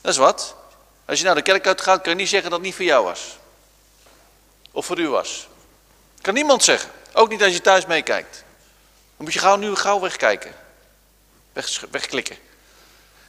Dat 0.00 0.12
is 0.12 0.16
wat. 0.16 0.54
Als 1.04 1.18
je 1.18 1.24
naar 1.24 1.34
de 1.34 1.42
kerk 1.42 1.66
uitgaat, 1.66 2.00
kan 2.00 2.12
je 2.12 2.18
niet 2.18 2.28
zeggen 2.28 2.50
dat 2.50 2.58
het 2.58 2.68
niet 2.68 2.76
voor 2.76 2.84
jou 2.84 3.04
was. 3.04 3.36
Of 4.72 4.86
voor 4.86 4.98
u 4.98 5.08
was. 5.08 5.46
Kan 6.20 6.34
niemand 6.34 6.64
zeggen. 6.64 6.90
Ook 7.18 7.28
niet 7.28 7.42
als 7.42 7.52
je 7.52 7.60
thuis 7.60 7.86
meekijkt. 7.86 8.44
Dan 9.16 9.24
moet 9.24 9.32
je 9.32 9.38
gauw 9.38 9.56
nu 9.56 9.74
gauw 9.74 10.00
wegkijken. 10.00 10.54
Weg, 11.52 11.80
wegklikken. 11.90 12.36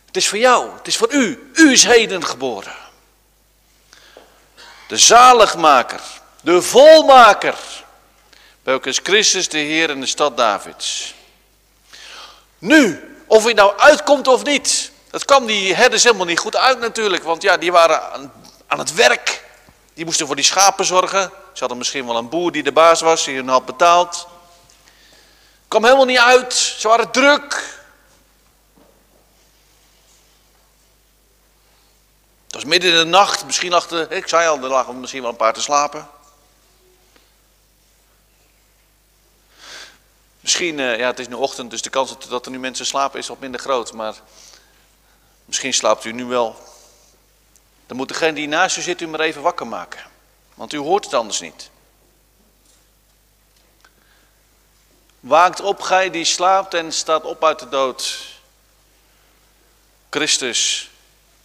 Het 0.05 0.17
is 0.17 0.27
voor 0.27 0.37
jou, 0.37 0.75
het 0.77 0.87
is 0.87 0.97
voor 0.97 1.13
u. 1.13 1.51
U 1.53 1.71
is 1.71 1.83
heden 1.83 2.25
geboren. 2.25 2.75
De 4.87 4.97
zaligmaker, 4.97 6.01
de 6.41 6.61
volmaker. 6.61 7.57
Welke 8.63 8.89
is 8.89 8.99
Christus, 9.03 9.49
de 9.49 9.57
Heer 9.57 9.89
in 9.89 9.99
de 9.99 10.05
stad 10.05 10.37
Davids. 10.37 11.13
Nu, 12.57 13.15
of 13.27 13.43
hij 13.43 13.53
nou 13.53 13.77
uitkomt 13.77 14.27
of 14.27 14.43
niet. 14.43 14.91
Dat 15.09 15.25
kwam 15.25 15.45
die 15.45 15.73
herders 15.73 16.03
helemaal 16.03 16.25
niet 16.25 16.39
goed 16.39 16.55
uit 16.55 16.79
natuurlijk. 16.79 17.23
Want 17.23 17.41
ja, 17.41 17.57
die 17.57 17.71
waren 17.71 18.11
aan, 18.11 18.33
aan 18.67 18.79
het 18.79 18.93
werk. 18.93 19.43
Die 19.93 20.05
moesten 20.05 20.25
voor 20.25 20.35
die 20.35 20.45
schapen 20.45 20.85
zorgen. 20.85 21.31
Ze 21.57 21.63
hadden 21.63 21.77
misschien 21.77 22.05
wel 22.05 22.17
een 22.17 22.29
boer 22.29 22.51
die 22.51 22.63
de 22.63 22.71
baas 22.71 23.01
was, 23.01 23.23
die 23.23 23.35
hun 23.35 23.47
had 23.47 23.65
betaald. 23.65 24.27
Kwam 25.67 25.83
helemaal 25.83 26.05
niet 26.05 26.17
uit. 26.17 26.53
Ze 26.53 26.87
waren 26.87 27.11
druk. 27.11 27.79
Het 32.45 32.55
was 32.55 32.65
midden 32.65 32.91
in 32.91 32.97
de 32.97 33.03
nacht. 33.03 33.45
Misschien 33.45 33.69
de, 33.69 34.07
ik 34.09 34.27
zei 34.27 34.47
al, 34.47 34.57
er 34.57 34.69
lagen 34.69 34.99
misschien 34.99 35.21
wel 35.21 35.29
een 35.29 35.35
paar 35.35 35.53
te 35.53 35.61
slapen. 35.61 36.09
Misschien, 40.39 40.79
eh, 40.79 40.97
ja 40.97 41.07
het 41.07 41.19
is 41.19 41.27
nu 41.27 41.35
ochtend, 41.35 41.71
dus 41.71 41.81
de 41.81 41.89
kans 41.89 42.15
dat 42.29 42.45
er 42.45 42.51
nu 42.51 42.59
mensen 42.59 42.85
slapen 42.85 43.19
is 43.19 43.27
wat 43.27 43.39
minder 43.39 43.59
groot. 43.59 43.93
Maar 43.93 44.15
misschien 45.45 45.73
slaapt 45.73 46.05
u 46.05 46.11
nu 46.11 46.25
wel. 46.25 46.55
Dan 47.85 47.97
moet 47.97 48.07
degene 48.07 48.33
die 48.33 48.47
naast 48.47 48.77
u 48.77 48.81
zit 48.81 49.01
u 49.01 49.07
maar 49.07 49.19
even 49.19 49.41
wakker 49.41 49.67
maken. 49.67 50.06
Want 50.57 50.73
u 50.73 50.77
hoort 50.77 51.05
het 51.05 51.13
anders 51.13 51.39
niet. 51.39 51.69
Waakt 55.19 55.61
op, 55.61 55.81
gij 55.81 56.09
die 56.09 56.25
slaapt 56.25 56.73
en 56.73 56.93
staat 56.93 57.23
op 57.23 57.43
uit 57.43 57.59
de 57.59 57.69
dood. 57.69 58.25
Christus 60.09 60.89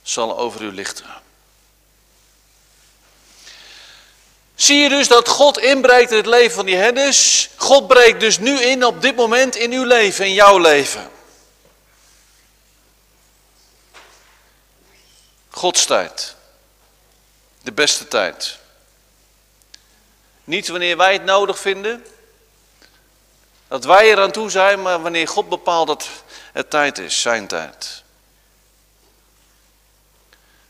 zal 0.02 0.38
over 0.38 0.62
u 0.62 0.72
lichten. 0.72 1.06
Zie 4.54 4.76
je 4.76 4.88
dus 4.88 5.08
dat 5.08 5.28
God 5.28 5.58
inbreekt 5.58 6.10
in 6.10 6.16
het 6.16 6.26
leven 6.26 6.54
van 6.54 6.66
die 6.66 6.76
herders? 6.76 7.48
God 7.56 7.86
breekt 7.86 8.20
dus 8.20 8.38
nu 8.38 8.60
in 8.60 8.84
op 8.84 9.02
dit 9.02 9.16
moment 9.16 9.56
in 9.56 9.72
uw 9.72 9.84
leven, 9.84 10.26
in 10.26 10.34
jouw 10.34 10.58
leven. 10.58 11.10
Gods 15.50 15.84
tijd. 15.84 16.34
De 17.62 17.72
beste 17.72 18.08
tijd. 18.08 18.60
Niet 20.44 20.68
wanneer 20.68 20.96
wij 20.96 21.12
het 21.12 21.24
nodig 21.24 21.58
vinden. 21.58 22.06
Dat 23.68 23.84
wij 23.84 24.10
er 24.10 24.20
aan 24.20 24.30
toe 24.30 24.50
zijn, 24.50 24.82
maar 24.82 25.02
wanneer 25.02 25.28
God 25.28 25.48
bepaalt 25.48 25.86
dat 25.86 26.08
het 26.52 26.70
tijd 26.70 26.98
is, 26.98 27.20
zijn 27.20 27.46
tijd. 27.46 28.02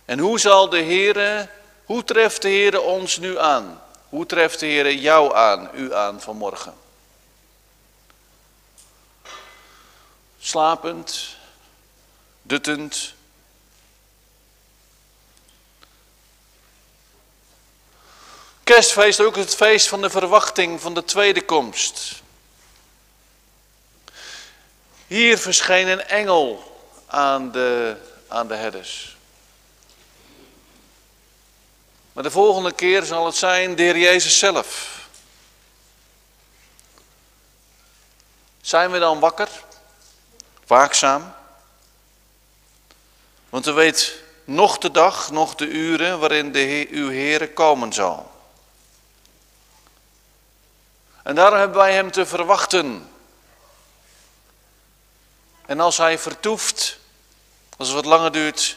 En 0.04 0.18
hoe 0.18 0.40
zal 0.40 0.68
de 0.68 0.78
Heer, 0.78 1.48
hoe 1.84 2.04
treft 2.04 2.42
de 2.42 2.48
Heer 2.48 2.80
ons 2.80 3.16
nu 3.16 3.38
aan? 3.38 3.82
Hoe 4.08 4.26
treft 4.26 4.60
de 4.60 4.66
Heer 4.66 4.92
jou 4.94 5.34
aan, 5.34 5.70
u 5.74 5.94
aan 5.94 6.20
vanmorgen? 6.20 6.74
Slapend, 10.38 11.36
duttend, 12.42 13.14
Kerstfeest 18.72 19.20
ook 19.20 19.36
het 19.36 19.54
feest 19.54 19.88
van 19.88 20.02
de 20.02 20.10
verwachting 20.10 20.80
van 20.80 20.94
de 20.94 21.04
tweede 21.04 21.42
komst. 21.42 22.22
Hier 25.06 25.38
verscheen 25.38 25.88
een 25.88 26.02
engel 26.02 26.78
aan 27.06 27.50
de, 27.50 27.96
aan 28.28 28.48
de 28.48 28.54
herders. 28.54 29.16
Maar 32.12 32.22
de 32.22 32.30
volgende 32.30 32.72
keer 32.72 33.02
zal 33.02 33.26
het 33.26 33.34
zijn 33.34 33.74
de 33.76 33.82
Heer 33.82 33.98
Jezus 33.98 34.38
zelf. 34.38 34.98
Zijn 38.60 38.90
we 38.90 38.98
dan 38.98 39.20
wakker? 39.20 39.48
Waakzaam? 40.66 41.34
Want 43.48 43.66
u 43.66 43.72
weet 43.72 44.22
nog 44.44 44.78
de 44.78 44.90
dag, 44.90 45.30
nog 45.30 45.54
de 45.54 45.66
uren 45.66 46.18
waarin 46.18 46.52
de 46.52 46.88
uw 46.90 47.10
Heere 47.10 47.52
komen 47.52 47.92
zal. 47.92 48.31
En 51.22 51.34
daarom 51.34 51.58
hebben 51.58 51.76
wij 51.76 51.92
hem 51.92 52.10
te 52.10 52.26
verwachten. 52.26 53.10
En 55.66 55.80
als 55.80 55.96
hij 55.96 56.18
vertoeft, 56.18 56.98
als 57.76 57.88
het 57.88 57.96
wat 57.96 58.04
langer 58.04 58.32
duurt, 58.32 58.76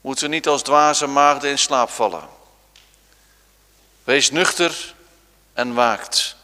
moeten 0.00 0.24
we 0.24 0.34
niet 0.34 0.48
als 0.48 0.62
dwaze 0.62 1.06
maagden 1.06 1.50
in 1.50 1.58
slaap 1.58 1.90
vallen. 1.90 2.28
Wees 4.04 4.30
nuchter 4.30 4.94
en 5.52 5.74
waakt. 5.74 6.36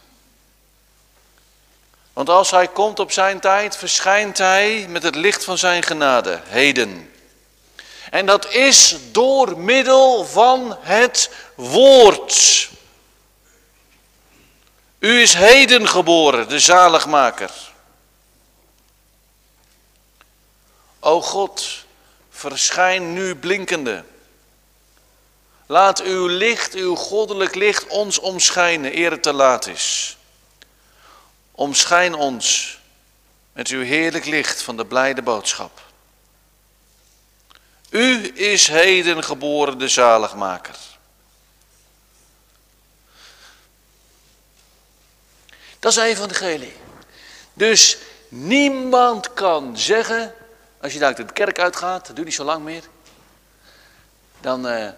Want 2.13 2.29
als 2.29 2.51
hij 2.51 2.69
komt 2.69 2.99
op 2.99 3.13
zijn 3.13 3.41
tijd, 3.41 3.77
verschijnt 3.77 4.39
hij 4.39 4.87
met 4.89 5.03
het 5.03 5.15
licht 5.15 5.45
van 5.45 5.59
zijn 5.59 5.83
genade, 5.83 6.41
heden. 6.45 7.13
En 8.11 8.27
dat 8.27 8.53
is 8.53 8.97
door 9.11 9.59
middel 9.59 10.25
van 10.25 10.77
het 10.81 11.31
woord. 11.55 12.71
U 15.03 15.21
is 15.21 15.35
heden 15.35 15.89
geboren, 15.89 16.49
de 16.49 16.59
zaligmaker. 16.59 17.51
O 21.01 21.21
God, 21.21 21.85
verschijn 22.31 23.13
nu 23.13 23.37
blinkende. 23.37 24.05
Laat 25.67 26.03
uw 26.03 26.27
licht, 26.27 26.75
uw 26.75 26.95
goddelijk 26.95 27.55
licht 27.55 27.87
ons 27.87 28.19
omschijnen, 28.19 28.97
eer 28.97 29.11
het 29.11 29.23
te 29.23 29.33
laat 29.33 29.67
is. 29.67 30.17
Omschijn 31.53 32.15
ons 32.15 32.79
met 33.53 33.69
uw 33.69 33.83
heerlijk 33.83 34.25
licht 34.25 34.63
van 34.63 34.77
de 34.77 34.87
blijde 34.87 35.23
boodschap. 35.23 35.81
U 37.91 38.33
is 38.35 38.69
heden 38.69 39.25
geboren 39.25 39.79
de 39.79 39.89
zaligmaker. 39.89 40.77
Dat 45.83 45.93
is 45.93 45.99
evangelie. 45.99 46.73
Dus 47.53 47.99
niemand 48.29 49.35
kan 49.35 49.79
zeggen, 49.79 50.35
als 50.81 50.93
je 50.93 50.99
daar 50.99 51.15
de 51.15 51.33
kerk 51.33 51.59
uitgaat, 51.59 52.07
dat 52.07 52.17
duurt 52.17 52.27
niet 52.27 52.37
zo 52.37 52.45
lang 52.45 52.65
meer, 52.65 52.83
dan 54.41 54.67
uh, 54.67 54.89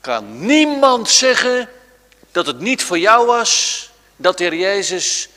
kan 0.00 0.46
niemand 0.46 1.08
zeggen 1.08 1.68
dat 2.32 2.46
het 2.46 2.58
niet 2.58 2.82
voor 2.82 2.98
jou 2.98 3.26
was, 3.26 3.90
dat 4.16 4.38
de 4.38 4.44
Heer 4.44 4.54
Jezus 4.54 5.28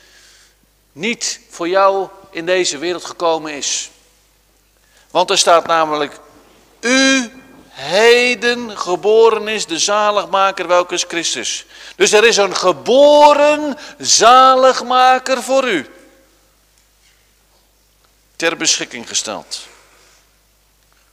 niet 0.92 1.40
voor 1.50 1.68
jou 1.68 2.08
in 2.30 2.46
deze 2.46 2.78
wereld 2.78 3.04
gekomen 3.04 3.52
is. 3.52 3.90
Want 5.10 5.30
er 5.30 5.38
staat 5.38 5.66
namelijk, 5.66 6.18
u 6.80 7.27
heden 7.78 8.78
geboren 8.78 9.48
is 9.48 9.66
de 9.66 9.78
zaligmaker 9.78 10.66
welke 10.66 10.94
is 10.94 11.04
Christus. 11.08 11.66
Dus 11.96 12.12
er 12.12 12.24
is 12.24 12.36
een 12.36 12.56
geboren 12.56 13.78
zaligmaker 13.98 15.42
voor 15.42 15.68
u. 15.68 15.90
Ter 18.36 18.56
beschikking 18.56 19.08
gesteld. 19.08 19.66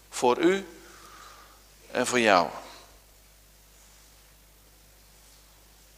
Voor 0.09 0.37
u 0.37 0.67
en 1.91 2.07
voor 2.07 2.19
jou. 2.19 2.47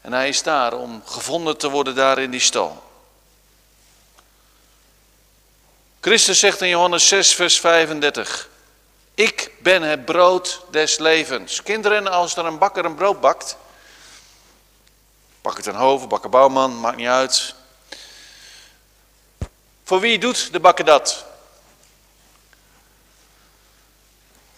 En 0.01 0.13
hij 0.13 0.29
is 0.29 0.43
daar 0.43 0.73
om 0.73 1.01
gevonden 1.05 1.57
te 1.57 1.69
worden 1.69 1.95
daar 1.95 2.19
in 2.19 2.31
die 2.31 2.39
stal. 2.39 2.83
Christus 6.01 6.39
zegt 6.39 6.61
in 6.61 6.69
Johannes 6.69 7.07
6, 7.07 7.35
vers 7.35 7.59
35. 7.59 8.49
Ik 9.17 9.51
ben 9.59 9.81
het 9.81 10.05
brood 10.05 10.65
des 10.71 10.97
levens. 10.97 11.63
Kinderen, 11.63 12.07
als 12.07 12.35
er 12.35 12.45
een 12.45 12.57
bakker 12.57 12.85
een 12.85 12.95
brood 12.95 13.21
bakt. 13.21 13.57
Bakker 15.41 15.63
ten 15.63 15.75
hoven, 15.75 16.07
bakker 16.07 16.29
bouwman, 16.29 16.79
maakt 16.79 16.97
niet 16.97 17.07
uit. 17.07 17.55
Voor 19.83 19.99
wie 19.99 20.19
doet 20.19 20.51
de 20.51 20.59
bakker 20.59 20.85
dat? 20.85 21.25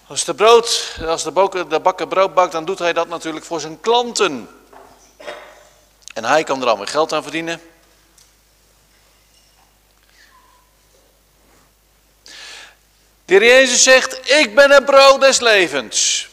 Als 0.08 0.24
de, 0.24 0.36
brood, 0.36 0.98
als 1.06 1.24
de, 1.24 1.32
bakker, 1.82 2.08
brood 2.08 2.34
bakt, 2.34 2.52
dan 2.52 2.66
doet 2.66 2.80
hij 2.80 2.94
dat 2.94 3.08
natuurlijk 3.08 3.46
voor 3.46 3.60
zijn 3.60 3.80
klanten. 3.80 4.50
En 6.14 6.24
hij 6.24 6.44
kan 6.44 6.62
er 6.62 6.68
allemaal 6.68 6.86
geld 6.86 7.14
aan 7.14 7.24
verdienen. 7.24 7.62
De 13.30 13.46
Jezus 13.46 13.84
zegt, 13.84 14.30
ik 14.30 14.56
ben 14.56 14.72
het 14.72 14.86
brood 14.86 15.22
des 15.22 15.40
levens. 15.40 16.28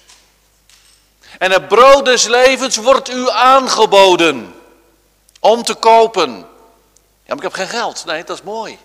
En 1.38 1.50
het 1.50 1.68
brood 1.68 2.04
des 2.04 2.24
levens 2.24 2.76
wordt 2.76 3.10
u 3.10 3.30
aangeboden 3.30 4.54
om 5.40 5.62
te 5.62 5.74
kopen. 5.74 6.30
Ja, 6.30 7.34
maar 7.34 7.36
ik 7.36 7.42
heb 7.42 7.52
geen 7.52 7.68
geld. 7.68 8.04
Nee, 8.04 8.24
dat 8.24 8.36
is 8.36 8.42
mooi. 8.44 8.78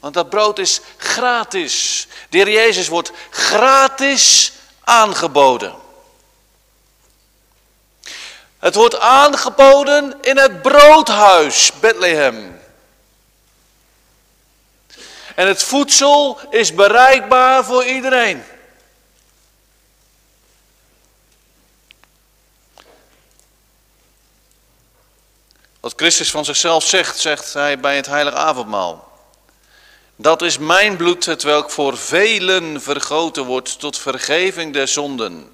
Want 0.00 0.14
dat 0.14 0.30
brood 0.30 0.58
is 0.58 0.80
gratis. 0.96 2.06
De 2.28 2.50
Jezus 2.50 2.88
wordt 2.88 3.12
gratis 3.30 4.52
aangeboden. 4.84 5.74
Het 8.58 8.74
wordt 8.74 8.98
aangeboden 8.98 10.18
in 10.20 10.38
het 10.38 10.62
broodhuis 10.62 11.72
Bethlehem. 11.80 12.55
En 15.36 15.46
het 15.46 15.62
voedsel 15.62 16.38
is 16.50 16.74
bereikbaar 16.74 17.64
voor 17.64 17.84
iedereen. 17.84 18.42
Wat 25.80 25.92
Christus 25.96 26.30
van 26.30 26.44
zichzelf 26.44 26.84
zegt, 26.84 27.18
zegt 27.18 27.52
hij 27.52 27.80
bij 27.80 27.96
het 27.96 28.06
heilige 28.06 28.36
avondmaal. 28.36 29.08
Dat 30.16 30.42
is 30.42 30.58
mijn 30.58 30.96
bloed, 30.96 31.24
het 31.24 31.42
welk 31.42 31.70
voor 31.70 31.98
velen 31.98 32.82
vergoten 32.82 33.44
wordt 33.44 33.78
tot 33.78 33.98
vergeving 33.98 34.72
der 34.72 34.88
zonden. 34.88 35.52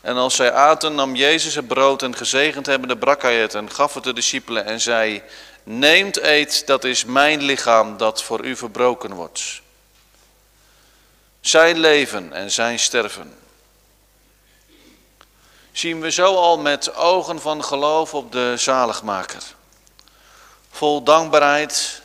En 0.00 0.16
als 0.16 0.34
zij 0.34 0.52
aten, 0.52 0.94
nam 0.94 1.14
Jezus 1.14 1.54
het 1.54 1.66
brood 1.66 2.02
en 2.02 2.16
gezegend 2.16 2.66
hebbende 2.66 2.96
brak 2.96 3.22
hij 3.22 3.36
het 3.36 3.54
en 3.54 3.70
gaf 3.70 3.94
het 3.94 4.04
de 4.04 4.12
discipelen 4.12 4.64
en 4.64 4.80
zei, 4.80 5.22
neemt 5.66 6.18
eet, 6.18 6.66
dat 6.66 6.84
is 6.84 7.04
mijn 7.04 7.42
lichaam 7.42 7.96
dat 7.96 8.22
voor 8.22 8.44
u 8.44 8.56
verbroken 8.56 9.14
wordt. 9.14 9.60
Zijn 11.40 11.78
leven 11.78 12.32
en 12.32 12.50
zijn 12.50 12.78
sterven. 12.78 13.38
Zien 15.72 16.00
we 16.00 16.10
zo 16.10 16.34
al 16.34 16.58
met 16.58 16.94
ogen 16.94 17.40
van 17.40 17.64
geloof 17.64 18.14
op 18.14 18.32
de 18.32 18.54
zaligmaker. 18.56 19.42
Vol 20.70 21.02
dankbaarheid, 21.02 22.02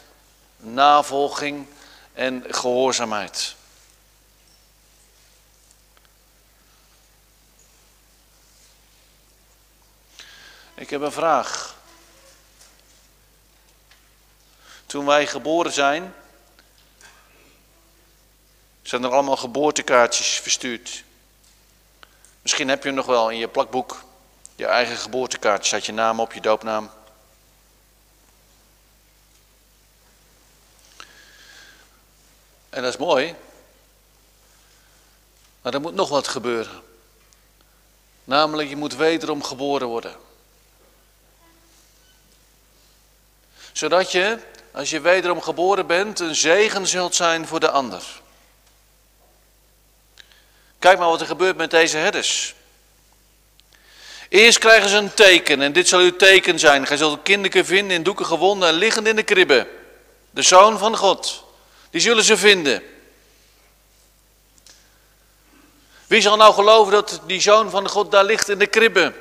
navolging 0.58 1.68
en 2.14 2.44
gehoorzaamheid. 2.50 3.56
Ik 10.74 10.90
heb 10.90 11.02
een 11.02 11.12
vraag. 11.12 11.80
Toen 14.92 15.06
wij 15.06 15.28
geboren 15.28 15.72
zijn, 15.72 16.14
zijn 18.82 19.04
er 19.04 19.12
allemaal 19.12 19.38
geboortekaartjes 19.38 20.28
verstuurd. 20.28 21.04
Misschien 22.42 22.68
heb 22.68 22.84
je 22.84 22.92
nog 22.92 23.06
wel 23.06 23.30
in 23.30 23.38
je 23.38 23.48
plakboek 23.48 24.04
je 24.56 24.66
eigen 24.66 24.98
geboortekaartje, 24.98 25.68
staat 25.68 25.86
je 25.86 25.92
naam 25.92 26.20
op, 26.20 26.34
je 26.34 26.42
doopnaam. 26.42 26.92
En 32.70 32.82
dat 32.82 32.94
is 32.94 32.98
mooi. 32.98 33.36
Maar 35.62 35.74
er 35.74 35.82
moet 35.82 35.96
nog 35.96 36.10
wat 36.10 36.28
gebeuren. 36.28 36.82
Namelijk, 38.24 38.70
je 38.70 38.76
moet 38.76 38.96
wederom 38.96 39.44
geboren 39.44 39.88
worden. 39.88 40.16
Zodat 43.72 44.12
je, 44.12 44.50
als 44.74 44.90
je 44.90 45.00
wederom 45.00 45.42
geboren 45.42 45.88
bent, 45.88 46.20
een 46.20 46.36
zegen 46.36 46.88
zult 46.88 47.16
zijn 47.16 47.48
voor 47.48 47.60
de 47.60 47.70
ander. 47.70 48.04
Kijk 50.80 50.98
maar 50.98 51.10
wat 51.10 51.22
er 51.22 51.28
gebeurt 51.28 51.58
met 51.58 51.72
deze 51.72 51.98
herders. 51.98 52.56
Eerst 54.30 54.58
krijgen 54.58 54.90
ze 54.90 54.98
een 54.98 55.14
teken 55.14 55.62
en 55.62 55.74
dit 55.74 55.88
zal 55.88 56.00
uw 56.00 56.16
teken 56.16 56.60
zijn. 56.60 56.88
Gij 56.88 56.98
zult 56.98 57.14
een 57.14 57.22
kinderke 57.22 57.66
vinden 57.66 57.96
in 57.96 58.04
doeken 58.04 58.26
gewonden 58.26 58.70
en 58.70 58.76
liggend 58.76 59.08
in 59.08 59.16
de 59.16 59.24
kribben. 59.24 59.68
de 60.30 60.42
Zoon 60.42 60.78
van 60.78 60.98
God. 60.98 61.44
Die 61.90 62.02
zullen 62.02 62.24
ze 62.24 62.38
vinden. 62.38 62.84
Wie 66.08 66.22
zal 66.22 66.38
nou 66.38 66.54
geloven 66.54 66.92
dat 66.94 67.22
die 67.26 67.42
Zoon 67.42 67.70
van 67.70 67.90
God 67.90 68.12
daar 68.12 68.24
ligt 68.24 68.50
in 68.50 68.60
de 68.60 68.68
kribbe? 68.68 69.14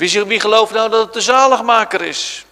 Wie, 0.00 0.24
wie 0.24 0.40
gelooft 0.40 0.72
nou 0.72 0.90
dat 0.90 1.04
het 1.04 1.12
de 1.12 1.20
zaligmaker 1.20 2.02
is? 2.02 2.44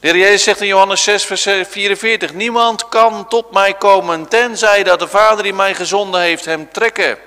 De 0.00 0.08
heer 0.08 0.16
Jezus 0.16 0.42
zegt 0.42 0.60
in 0.60 0.66
Johannes 0.66 1.02
6, 1.02 1.24
vers 1.24 1.42
44, 1.42 2.32
niemand 2.32 2.88
kan 2.88 3.28
tot 3.28 3.52
mij 3.52 3.74
komen, 3.74 4.28
tenzij 4.28 4.82
dat 4.82 4.98
de 4.98 5.08
Vader 5.08 5.42
die 5.42 5.52
mij 5.52 5.74
gezonden 5.74 6.20
heeft 6.20 6.44
hem 6.44 6.72
trekken. 6.72 7.18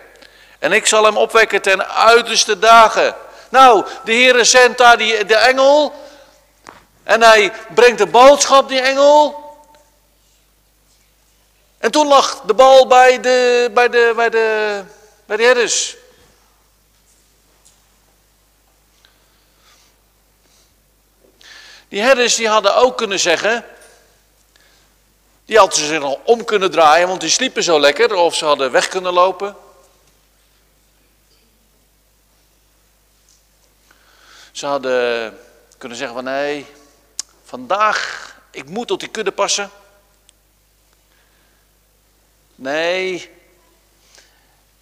En 0.60 0.72
ik 0.72 0.86
zal 0.86 1.04
hem 1.04 1.18
opwekken 1.18 1.62
ten 1.62 1.88
uiterste 1.88 2.60
dagen. 2.60 3.16
Nou, 3.50 3.86
de 4.04 4.12
Heer 4.12 4.46
zendt 4.46 4.78
daar 4.78 4.98
die, 4.98 5.26
de 5.26 5.36
engel. 5.36 5.94
En 7.04 7.22
hij 7.22 7.52
brengt 7.74 7.98
de 7.98 8.08
boodschap, 8.08 8.70
die 8.70 8.82
engel. 8.82 9.44
En 11.78 11.92
toen 11.92 12.08
lag 12.08 12.42
de 12.46 12.54
bal 12.54 12.88
bij 12.88 13.20
de, 13.20 13.70
bij 13.74 13.90
de, 13.90 14.14
bij 14.16 14.30
de, 14.30 14.82
bij 15.26 15.38
de 15.38 15.44
herders. 15.44 15.96
Die 21.96 22.04
herders 22.04 22.36
die 22.36 22.48
hadden 22.48 22.76
ook 22.76 22.98
kunnen 22.98 23.20
zeggen, 23.20 23.66
die 25.46 25.58
hadden 25.58 25.78
ze 25.78 25.86
zich 25.86 26.00
nog 26.00 26.20
om 26.24 26.46
kunnen 26.46 26.72
draaien, 26.72 27.08
want 27.08 27.22
die 27.22 27.30
sliepen 27.30 27.64
zo 27.64 27.80
lekker, 27.80 28.14
of 28.16 28.36
ze 28.36 28.46
hadden 28.46 28.72
weg 28.72 28.88
kunnen 28.88 29.14
lopen. 29.14 29.56
Ze 34.52 34.66
hadden 34.66 35.40
kunnen 35.78 35.98
zeggen 35.98 36.16
van 36.16 36.26
nee, 36.26 36.66
vandaag, 37.44 38.36
ik 38.52 38.70
moet 38.70 38.88
tot 38.88 39.00
die 39.00 39.10
kudde 39.10 39.32
passen. 39.32 39.72
Nee, 42.56 43.14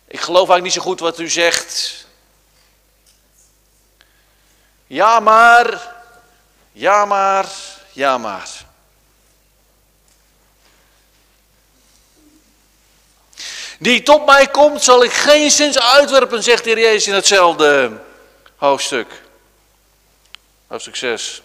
ik 0.07 0.19
geloof 0.19 0.49
eigenlijk 0.49 0.63
niet 0.63 0.73
zo 0.73 0.81
goed 0.81 0.99
wat 0.99 1.19
u 1.19 1.29
zegt. 1.29 2.05
Ja 4.87 5.19
maar, 5.19 6.01
ja 6.73 7.05
maar, 7.05 7.49
ja 7.91 8.17
maar. 8.17 8.49
Die 13.79 14.03
tot 14.03 14.25
mij 14.25 14.47
komt, 14.47 14.83
zal 14.83 15.03
ik 15.03 15.13
geen 15.13 15.51
zins 15.51 15.79
uitwerpen, 15.79 16.43
zegt 16.43 16.63
de 16.63 16.69
Heer 16.69 16.79
Jezus 16.79 17.07
in 17.07 17.13
hetzelfde 17.13 18.01
hoofdstuk. 18.55 19.21
Hoofdstuk 20.67 20.95
6. 20.95 21.41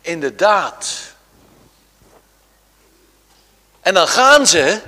Inderdaad. 0.00 1.12
En 3.80 3.94
dan 3.94 4.08
gaan 4.08 4.46
ze. 4.46 4.82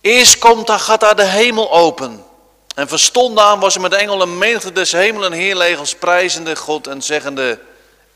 Eerst 0.00 0.38
komt, 0.38 0.66
dan 0.66 0.80
gaat 0.80 1.00
daar 1.00 1.16
de 1.16 1.24
hemel 1.24 1.72
open. 1.72 2.25
En 2.76 2.88
verstondaan 2.88 3.60
was 3.60 3.74
er 3.74 3.80
met 3.80 3.92
engelen 3.92 4.38
menigte 4.38 4.72
des 4.72 4.92
hemelen 4.92 5.32
en 5.32 5.38
heerlegers 5.38 5.94
prijzende 5.94 6.56
God 6.56 6.86
en 6.86 7.02
zeggende... 7.02 7.58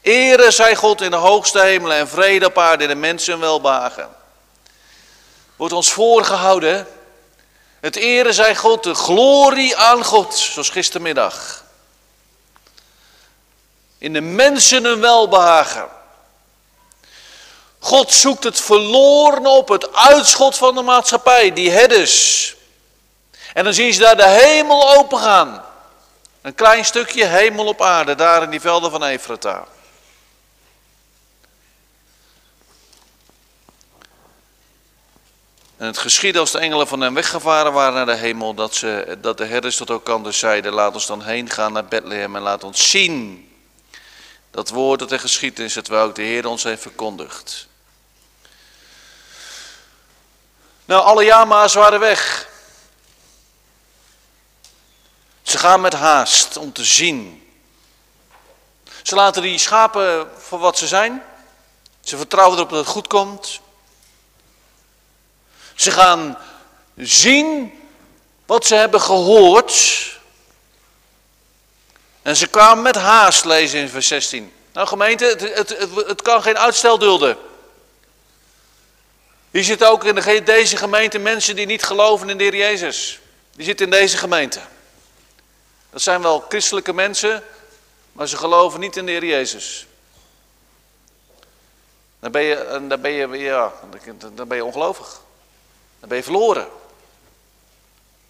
Ere 0.03 0.51
zij 0.51 0.77
God 0.77 1.01
in 1.01 1.11
de 1.11 1.17
hoogste 1.17 1.61
hemelen 1.61 1.97
en 1.97 2.09
vrede 2.09 2.47
op 2.47 2.59
aarde 2.59 2.83
in 2.83 2.89
de 2.89 2.95
mensen 2.95 3.41
welbagen. 3.41 4.09
Wordt 5.57 5.75
ons 5.75 5.93
voorgehouden, 5.93 6.87
het 7.81 7.97
ere 7.97 8.33
zij 8.33 8.57
God, 8.57 8.83
de 8.83 8.95
glorie 8.95 9.77
aan 9.77 10.05
God, 10.05 10.37
zoals 10.37 10.71
gistermiddag. 10.71 11.65
In 13.99 14.13
de 14.13 14.21
mensen 14.21 14.85
een 14.85 15.01
welbehagen. 15.01 15.89
God 17.79 18.13
zoekt 18.13 18.45
het 18.45 18.61
verloren 18.61 19.47
op, 19.47 19.69
het 19.69 19.95
uitschot 19.95 20.57
van 20.57 20.75
de 20.75 20.83
maatschappij, 20.83 21.53
die 21.53 21.71
herders. 21.71 22.55
En 23.55 23.64
dan 23.64 23.74
zien 23.74 23.92
ze 23.92 24.01
daar 24.01 24.16
de 24.16 24.28
hemel 24.28 24.96
opengaan. 24.96 25.64
Een 26.42 26.55
klein 26.55 26.84
stukje 26.84 27.24
hemel 27.24 27.66
op 27.66 27.82
aarde, 27.82 28.14
daar 28.14 28.42
in 28.42 28.51
die 28.51 28.61
velden 28.61 28.90
van 28.90 29.05
Efrata. 29.05 29.66
En 35.76 35.86
het 35.86 35.98
geschiedde 35.98 36.38
als 36.38 36.51
de 36.51 36.59
engelen 36.59 36.86
van 36.86 37.01
hem 37.01 37.14
weggevaren 37.14 37.72
waren 37.72 37.94
naar 37.94 38.07
de 38.07 38.14
hemel, 38.14 38.55
dat, 38.55 38.74
ze, 38.74 39.18
dat 39.20 39.38
de 39.38 39.44
herders 39.44 39.76
tot 39.76 39.90
elkaar 39.90 40.32
zeiden, 40.32 40.72
laat 40.72 40.94
ons 40.94 41.07
dan 41.07 41.22
heen 41.22 41.51
gaan 41.51 41.72
naar 41.72 41.84
Bethlehem 41.84 42.36
en 42.36 42.42
laat 42.42 42.64
ons 42.64 42.90
zien 42.90 43.48
dat 44.51 44.68
woord 44.68 44.98
dat 44.98 45.12
er 45.12 45.20
geschied 45.20 45.59
is, 45.59 45.74
het 45.74 45.88
welk 45.88 46.14
de 46.14 46.22
Heer 46.22 46.46
ons 46.46 46.62
heeft 46.62 46.82
verkondigd. 46.82 47.68
Nou, 50.84 51.03
alle 51.03 51.24
jama's 51.24 51.74
waren 51.74 52.01
weg. 52.01 52.48
Ze 55.51 55.59
gaan 55.59 55.80
met 55.80 55.92
haast 55.92 56.57
om 56.57 56.72
te 56.72 56.84
zien. 56.84 57.48
Ze 59.03 59.14
laten 59.14 59.42
die 59.42 59.59
schapen 59.59 60.30
voor 60.38 60.59
wat 60.59 60.78
ze 60.78 60.86
zijn. 60.86 61.22
Ze 62.01 62.16
vertrouwen 62.16 62.57
erop 62.57 62.70
dat 62.70 62.78
het 62.78 62.88
goed 62.88 63.07
komt. 63.07 63.61
Ze 65.74 65.90
gaan 65.90 66.38
zien 66.96 67.72
wat 68.46 68.66
ze 68.66 68.74
hebben 68.74 69.01
gehoord. 69.01 69.74
En 72.22 72.36
ze 72.36 72.46
kwamen 72.46 72.82
met 72.82 72.96
haast, 72.96 73.44
lezen 73.44 73.80
in 73.80 73.88
vers 73.88 74.07
16. 74.07 74.53
Nou 74.72 74.86
gemeente, 74.86 75.24
het, 75.24 75.40
het, 75.40 75.76
het, 76.07 76.22
kan 76.22 76.42
geen 76.42 76.59
uitstel 76.59 76.98
dulden. 76.98 77.36
Hier 79.51 79.64
zitten 79.64 79.90
ook 79.90 80.05
in 80.05 80.14
de, 80.14 80.42
deze 80.42 80.76
gemeente 80.76 81.18
mensen 81.18 81.57
die 81.57 81.66
niet 81.66 81.82
geloven 81.82 82.28
in 82.28 82.38
de 82.38 82.44
Heer 82.44 82.57
Jezus. 82.57 83.20
Die 83.55 83.64
zitten 83.64 83.84
in 83.84 83.92
deze 83.92 84.16
gemeente. 84.16 84.61
Dat 85.91 86.03
zijn 86.03 86.22
wel 86.22 86.45
christelijke 86.49 86.93
mensen, 86.93 87.43
maar 88.12 88.28
ze 88.28 88.36
geloven 88.36 88.80
niet 88.80 88.97
in 88.97 89.07
de 89.07 89.12
Heer 89.12 89.24
Jezus. 89.24 89.86
Dan 92.20 92.30
ben 92.30 92.43
je, 92.43 92.84
dan 92.88 93.01
ben 93.01 93.11
je, 93.11 93.38
ja, 93.38 93.72
dan 94.34 94.49
ben 94.49 94.57
je 94.57 94.64
ongelovig. 94.64 95.20
Dan 96.01 96.09
ben 96.09 96.18
je 96.18 96.24
verloren. 96.24 96.68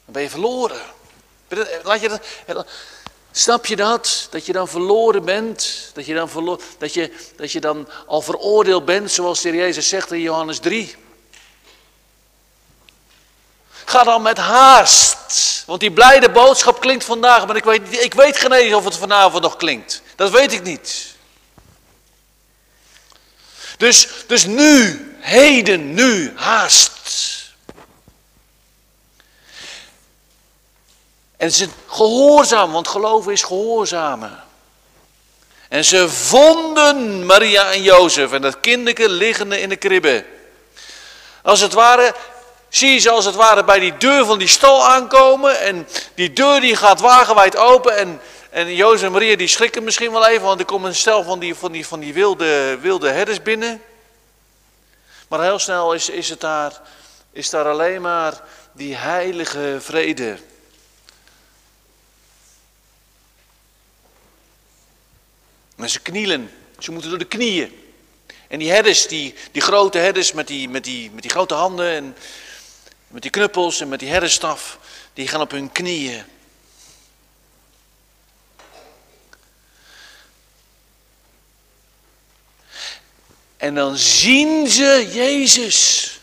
Dan 0.04 0.12
ben 0.14 0.22
je 0.22 0.30
verloren. 0.30 0.80
Laat 1.82 2.00
je 2.00 2.08
dat, 2.46 2.66
snap 3.30 3.66
je 3.66 3.76
dat? 3.76 4.28
Dat 4.30 4.46
je 4.46 4.52
dan 4.52 4.68
verloren 4.68 5.24
bent? 5.24 5.90
Dat 5.94 6.06
je 6.06 6.14
dan, 6.14 6.28
verlo 6.28 6.60
dat 6.78 6.94
je, 6.94 7.12
dat 7.36 7.52
je 7.52 7.60
dan 7.60 7.88
al 8.06 8.20
veroordeeld 8.20 8.84
bent, 8.84 9.10
zoals 9.10 9.40
de 9.40 9.48
Heer 9.48 9.58
Jezus 9.58 9.88
zegt 9.88 10.12
in 10.12 10.20
Johannes 10.20 10.58
3. 10.58 10.96
Ga 13.90 14.04
dan 14.04 14.22
met 14.22 14.38
haast. 14.38 15.62
Want 15.66 15.80
die 15.80 15.92
blijde 15.92 16.30
boodschap 16.30 16.80
klinkt 16.80 17.04
vandaag, 17.04 17.46
maar 17.46 17.56
ik 17.56 17.64
weet, 17.64 18.02
ik 18.04 18.14
weet 18.14 18.36
geen 18.36 18.74
of 18.74 18.84
het 18.84 18.96
vanavond 18.96 19.42
nog 19.42 19.56
klinkt. 19.56 20.02
Dat 20.16 20.30
weet 20.30 20.52
ik 20.52 20.62
niet. 20.62 21.14
Dus, 23.76 24.08
dus 24.26 24.44
nu, 24.46 25.16
heden, 25.20 25.94
nu, 25.94 26.32
haast. 26.36 26.92
En 31.36 31.52
ze 31.52 31.68
gehoorzaam, 31.86 32.72
want 32.72 32.88
geloven 32.88 33.32
is 33.32 33.42
gehoorzamen. 33.42 34.44
En 35.68 35.84
ze 35.84 36.08
vonden 36.08 37.26
Maria 37.26 37.72
en 37.72 37.82
Jozef 37.82 38.32
en 38.32 38.42
dat 38.42 38.60
kinderke 38.60 39.08
liggende 39.08 39.60
in 39.60 39.68
de 39.68 39.76
kribbe. 39.76 40.24
Als 41.42 41.60
het 41.60 41.72
ware 41.72 42.14
zie 42.70 42.90
je 42.90 42.98
ze 42.98 43.10
als 43.10 43.24
het 43.24 43.34
ware 43.34 43.64
bij 43.64 43.78
die 43.78 43.96
deur 43.96 44.24
van 44.24 44.38
die 44.38 44.48
stal 44.48 44.86
aankomen. 44.86 45.60
En 45.60 45.88
die 46.14 46.32
deur 46.32 46.60
die 46.60 46.76
gaat 46.76 47.00
wagenwijd 47.00 47.56
open. 47.56 47.96
En, 47.96 48.20
en 48.50 48.74
Jozef 48.74 49.06
en 49.06 49.12
Maria 49.12 49.36
die 49.36 49.48
schrikken 49.48 49.84
misschien 49.84 50.12
wel 50.12 50.26
even. 50.26 50.46
Want 50.46 50.60
er 50.60 50.66
komt 50.66 50.84
een 50.84 50.94
stel 50.94 51.22
van 51.22 51.38
die, 51.38 51.54
van 51.54 51.72
die, 51.72 51.86
van 51.86 52.00
die 52.00 52.14
wilde, 52.14 52.78
wilde 52.80 53.08
herders 53.08 53.42
binnen. 53.42 53.82
Maar 55.28 55.42
heel 55.42 55.58
snel 55.58 55.92
is, 55.92 56.08
is, 56.08 56.28
het 56.28 56.40
daar, 56.40 56.80
is 57.32 57.50
daar 57.50 57.68
alleen 57.68 58.00
maar 58.00 58.42
die 58.72 58.96
heilige 58.96 59.76
vrede. 59.80 60.38
En 65.76 65.90
ze 65.90 66.00
knielen. 66.00 66.50
Ze 66.78 66.92
moeten 66.92 67.10
door 67.10 67.18
de 67.18 67.24
knieën. 67.24 67.80
En 68.48 68.58
die 68.58 68.70
herders, 68.70 69.06
die, 69.06 69.34
die 69.52 69.62
grote 69.62 69.98
herders 69.98 70.32
met 70.32 70.46
die, 70.46 70.68
met, 70.68 70.84
die, 70.84 71.10
met 71.10 71.22
die 71.22 71.30
grote 71.30 71.54
handen 71.54 71.90
en 71.90 72.16
met 73.10 73.22
die 73.22 73.30
knuppels 73.30 73.80
en 73.80 73.88
met 73.88 73.98
die 73.98 74.08
herderstaf, 74.08 74.78
die 75.12 75.28
gaan 75.28 75.40
op 75.40 75.50
hun 75.50 75.72
knieën. 75.72 76.24
En 83.56 83.74
dan 83.74 83.96
zien 83.96 84.68
ze 84.68 85.08
Jezus. 85.12 86.20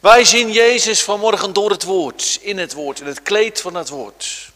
Wij 0.00 0.24
zien 0.24 0.52
Jezus 0.52 1.02
vanmorgen 1.02 1.52
door 1.52 1.70
het 1.70 1.82
woord, 1.82 2.38
in 2.40 2.58
het 2.58 2.72
woord, 2.72 3.00
in 3.00 3.06
het 3.06 3.22
kleed 3.22 3.60
van 3.60 3.74
het 3.74 3.88
woord. 3.88 4.52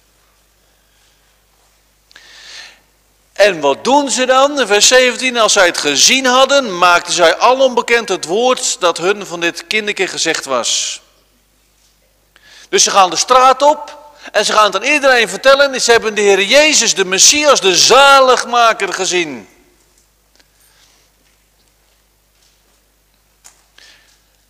En 3.40 3.60
wat 3.60 3.84
doen 3.84 4.10
ze 4.10 4.26
dan? 4.26 4.66
Vers 4.66 4.88
17, 4.88 5.36
als 5.36 5.52
zij 5.52 5.66
het 5.66 5.78
gezien 5.78 6.26
hadden, 6.26 6.78
maakten 6.78 7.12
zij 7.12 7.36
alom 7.36 7.74
bekend 7.74 8.08
het 8.08 8.24
woord 8.24 8.80
dat 8.80 8.98
hun 8.98 9.26
van 9.26 9.40
dit 9.40 9.66
kinderke 9.66 10.06
gezegd 10.06 10.44
was. 10.44 11.00
Dus 12.68 12.82
ze 12.82 12.90
gaan 12.90 13.10
de 13.10 13.16
straat 13.16 13.62
op 13.62 13.98
en 14.32 14.44
ze 14.44 14.52
gaan 14.52 14.74
aan 14.74 14.82
iedereen 14.82 15.28
vertellen. 15.28 15.80
Ze 15.80 15.90
hebben 15.90 16.14
de 16.14 16.20
Heer 16.20 16.42
Jezus, 16.42 16.94
de 16.94 17.04
Messias, 17.04 17.60
de 17.60 17.76
zaligmaker 17.76 18.92
gezien. 18.92 19.48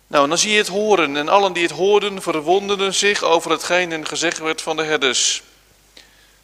Nou, 0.07 0.27
dan 0.27 0.37
zie 0.37 0.51
je 0.51 0.57
het 0.57 0.67
horen. 0.67 1.17
En 1.17 1.29
allen 1.29 1.53
die 1.53 1.63
het 1.63 1.71
hoorden 1.71 2.21
verwonderden 2.21 2.93
zich 2.93 3.23
over 3.23 3.51
hetgeen 3.51 3.91
en 3.91 4.07
gezegd 4.07 4.37
werd 4.37 4.61
van 4.61 4.75
de 4.75 4.83
herders. 4.83 5.43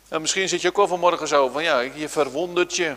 En 0.10 0.22
misschien 0.22 0.50
zit 0.50 0.62
je 0.62 0.68
ook 0.68 0.76
wel 0.76 0.88
vanmorgen 0.88 1.28
zo 1.28 1.50
van 1.50 1.64
ja, 1.64 1.80
je 1.80 2.10
verwondert 2.10 2.76
je. 2.76 2.96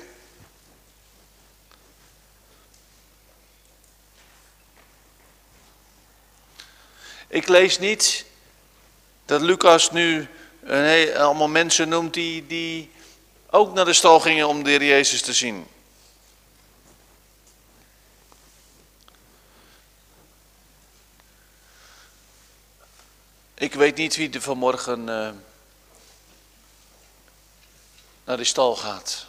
Ik 7.29 7.49
lees 7.49 7.79
niet 7.79 8.25
dat 9.25 9.41
Lucas 9.41 9.91
nu 9.91 10.29
allemaal 11.17 11.49
mensen 11.49 11.89
noemt 11.89 12.15
die, 12.15 12.47
die 12.47 12.91
ook 13.51 13.75
naar 13.75 13.85
de 13.85 13.93
stal 13.93 14.21
gingen 14.21 14.49
om 14.49 14.63
de 14.63 14.71
Heer 14.71 14.85
Jezus 14.85 15.23
te 15.23 15.33
zien. 15.33 15.67
Ik 23.55 23.75
weet 23.75 23.97
niet 23.97 24.17
wie 24.17 24.31
er 24.31 24.41
vanmorgen 24.41 25.09
uh, 25.09 25.31
naar 28.31 28.39
de 28.39 28.45
stal 28.45 28.77
gaat. 28.77 29.27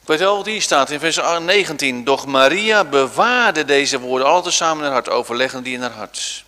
Ik 0.00 0.10
weet 0.10 0.18
wel 0.18 0.36
wat 0.36 0.46
hier 0.46 0.62
staat 0.62 0.90
in 0.90 1.00
vers 1.00 1.16
19. 1.40 2.04
Doch 2.04 2.26
Maria 2.26 2.84
bewaarde 2.84 3.64
deze 3.64 4.00
woorden 4.00 4.26
altijd 4.26 4.54
samen 4.54 4.78
in 4.78 4.84
haar 4.84 4.92
hart, 4.92 5.08
overleggen 5.08 5.62
die 5.62 5.74
in 5.74 5.80
haar 5.80 5.90
hart. 5.90 6.44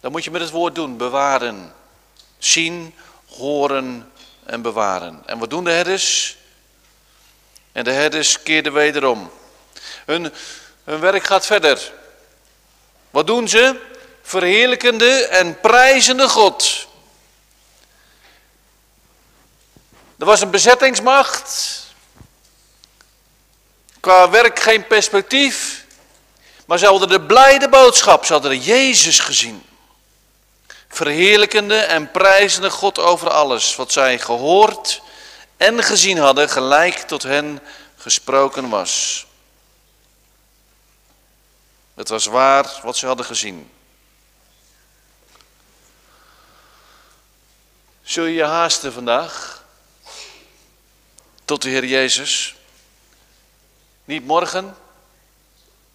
Dat 0.00 0.10
moet 0.10 0.24
je 0.24 0.30
met 0.30 0.40
het 0.40 0.50
woord 0.50 0.74
doen, 0.74 0.96
bewaren. 0.96 1.74
Zien, 2.38 2.94
horen 3.26 4.12
en 4.44 4.62
bewaren. 4.62 5.22
En 5.26 5.38
wat 5.38 5.50
doen 5.50 5.64
de 5.64 5.70
herders? 5.70 6.36
En 7.72 7.84
de 7.84 7.92
herders 7.92 8.42
keerden 8.42 8.72
wederom. 8.72 9.30
Hun, 10.04 10.32
hun 10.84 11.00
werk 11.00 11.24
gaat 11.24 11.46
verder. 11.46 11.98
Wat 13.10 13.26
doen 13.26 13.48
ze? 13.48 13.80
Verheerlijkende 14.22 15.26
en 15.26 15.60
prijzende 15.60 16.28
God. 16.28 16.86
Er 20.18 20.26
was 20.26 20.40
een 20.40 20.50
bezettingsmacht. 20.50 21.78
Qua 24.00 24.30
werk 24.30 24.58
geen 24.58 24.86
perspectief. 24.86 25.84
Maar 26.66 26.78
ze 26.78 26.86
hadden 26.86 27.08
de 27.08 27.20
blijde 27.20 27.68
boodschap. 27.68 28.24
Ze 28.24 28.32
hadden 28.32 28.58
Jezus 28.58 29.18
gezien. 29.18 29.62
Verheerlijkende 30.88 31.78
en 31.78 32.10
prijzende 32.10 32.70
God 32.70 32.98
over 32.98 33.30
alles 33.30 33.76
wat 33.76 33.92
zij 33.92 34.18
gehoord 34.18 35.02
en 35.56 35.82
gezien 35.82 36.18
hadden, 36.18 36.48
gelijk 36.48 36.96
tot 36.98 37.22
hen 37.22 37.60
gesproken 37.96 38.68
was. 38.68 39.26
Het 41.94 42.08
was 42.08 42.26
waar 42.26 42.80
wat 42.82 42.96
ze 42.96 43.06
hadden 43.06 43.26
gezien. 43.26 43.70
Zul 48.02 48.24
je 48.24 48.34
je 48.34 48.44
haasten 48.44 48.92
vandaag 48.92 49.64
tot 51.44 51.62
de 51.62 51.68
Heer 51.68 51.84
Jezus? 51.84 52.54
Niet 54.04 54.26
morgen 54.26 54.76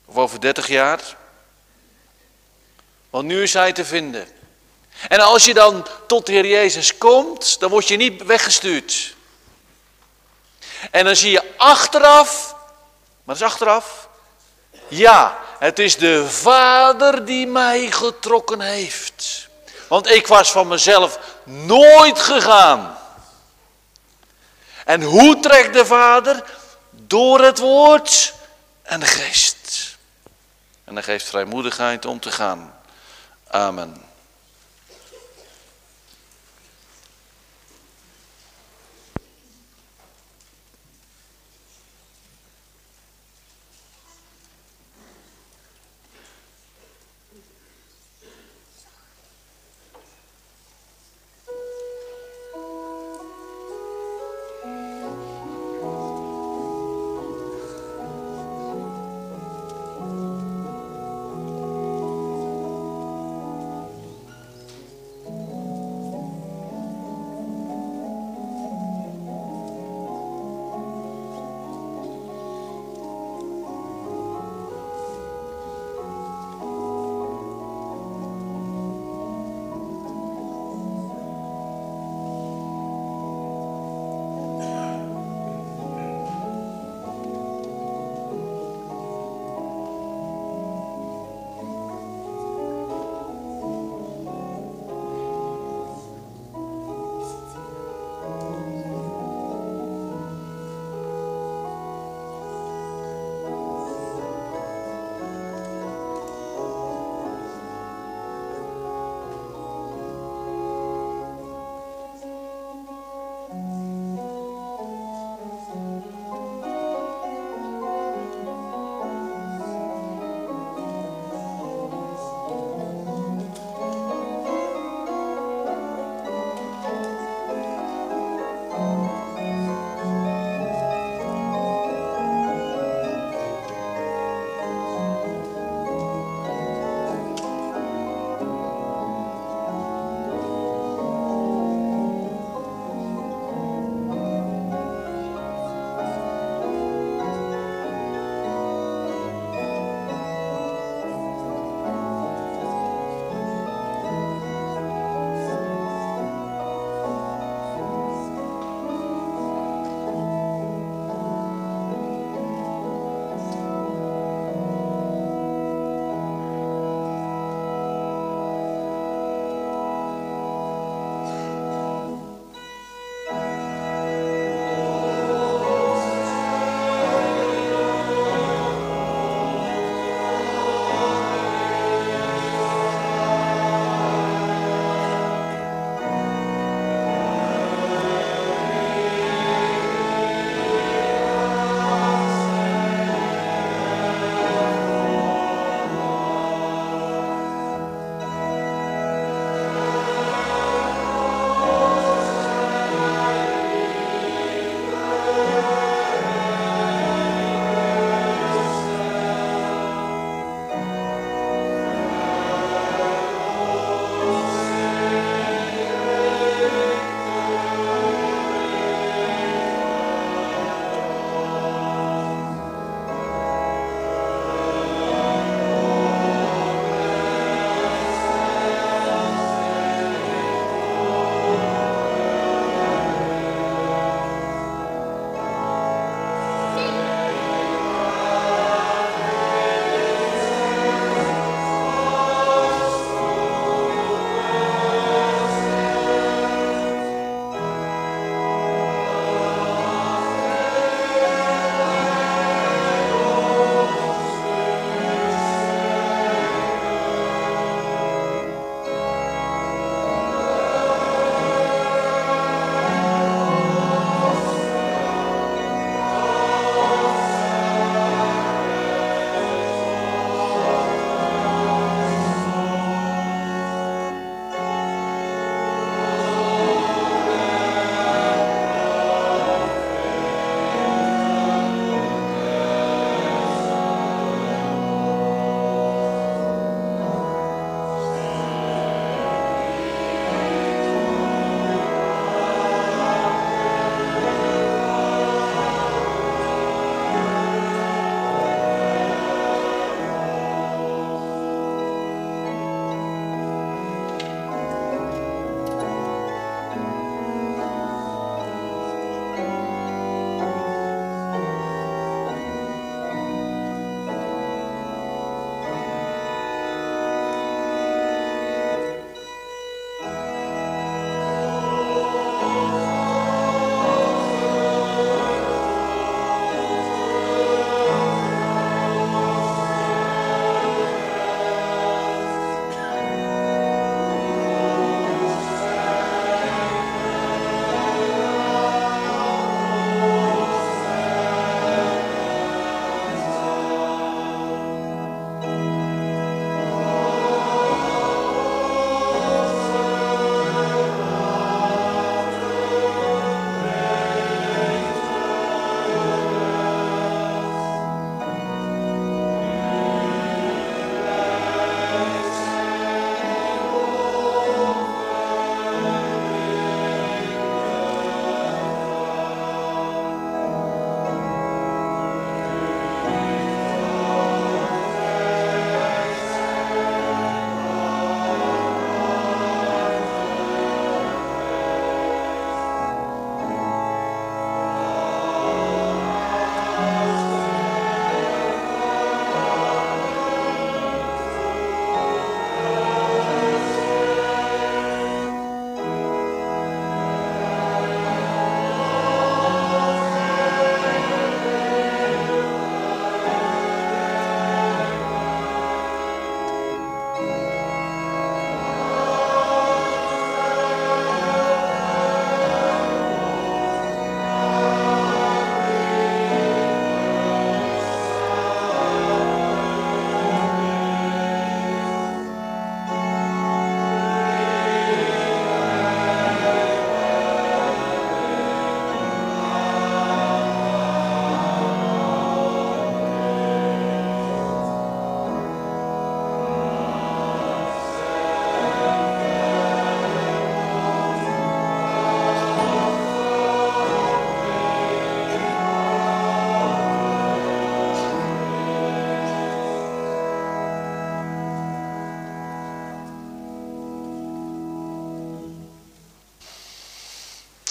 of 0.06 0.16
over 0.16 0.41
dertig 0.41 0.68
jaar. 0.68 1.18
Want 3.10 3.26
nu 3.26 3.41
is 3.41 3.54
Hij 3.54 3.74
te 3.74 3.86
vinden. 3.86 4.28
En 5.08 5.20
als 5.20 5.46
je 5.46 5.54
dan 5.54 5.88
tot 6.08 6.26
de 6.26 6.32
Heer 6.32 6.46
Jezus 6.46 6.98
komt, 6.98 7.60
dan 7.60 7.70
word 7.70 7.88
je 7.88 7.96
niet 7.96 8.24
weggestuurd. 8.24 9.16
En 10.91 11.06
dan 11.06 11.16
zie 11.16 11.32
je 11.32 11.54
achteraf, 11.58 12.56
maar 13.24 13.36
is 13.36 13.41
achteraf, 13.41 14.10
ja, 14.88 15.45
het 15.60 15.80
is 15.80 15.97
de 15.97 16.30
Vader 16.30 17.26
die 17.26 17.47
mij 17.47 17.91
getrokken 17.91 18.62
heeft. 18.62 19.47
Want 19.88 20.10
ik 20.10 20.28
was 20.28 20.51
van 20.51 20.68
mezelf 20.68 21.20
nooit 21.43 22.20
gegaan. 22.20 22.97
En 24.86 25.01
hoe 25.01 25.39
trekt 25.39 25.74
de 25.74 25.86
Vader? 25.86 26.43
Door 26.89 27.41
het 27.41 27.60
woord 27.60 28.34
en 28.84 28.99
de 28.99 29.06
geest. 29.06 29.97
En 30.84 30.93
hij 30.93 31.03
geeft 31.03 31.26
vrijmoedigheid 31.26 32.06
om 32.06 32.20
te 32.20 32.32
gaan. 32.32 32.76
Amen. 33.47 34.05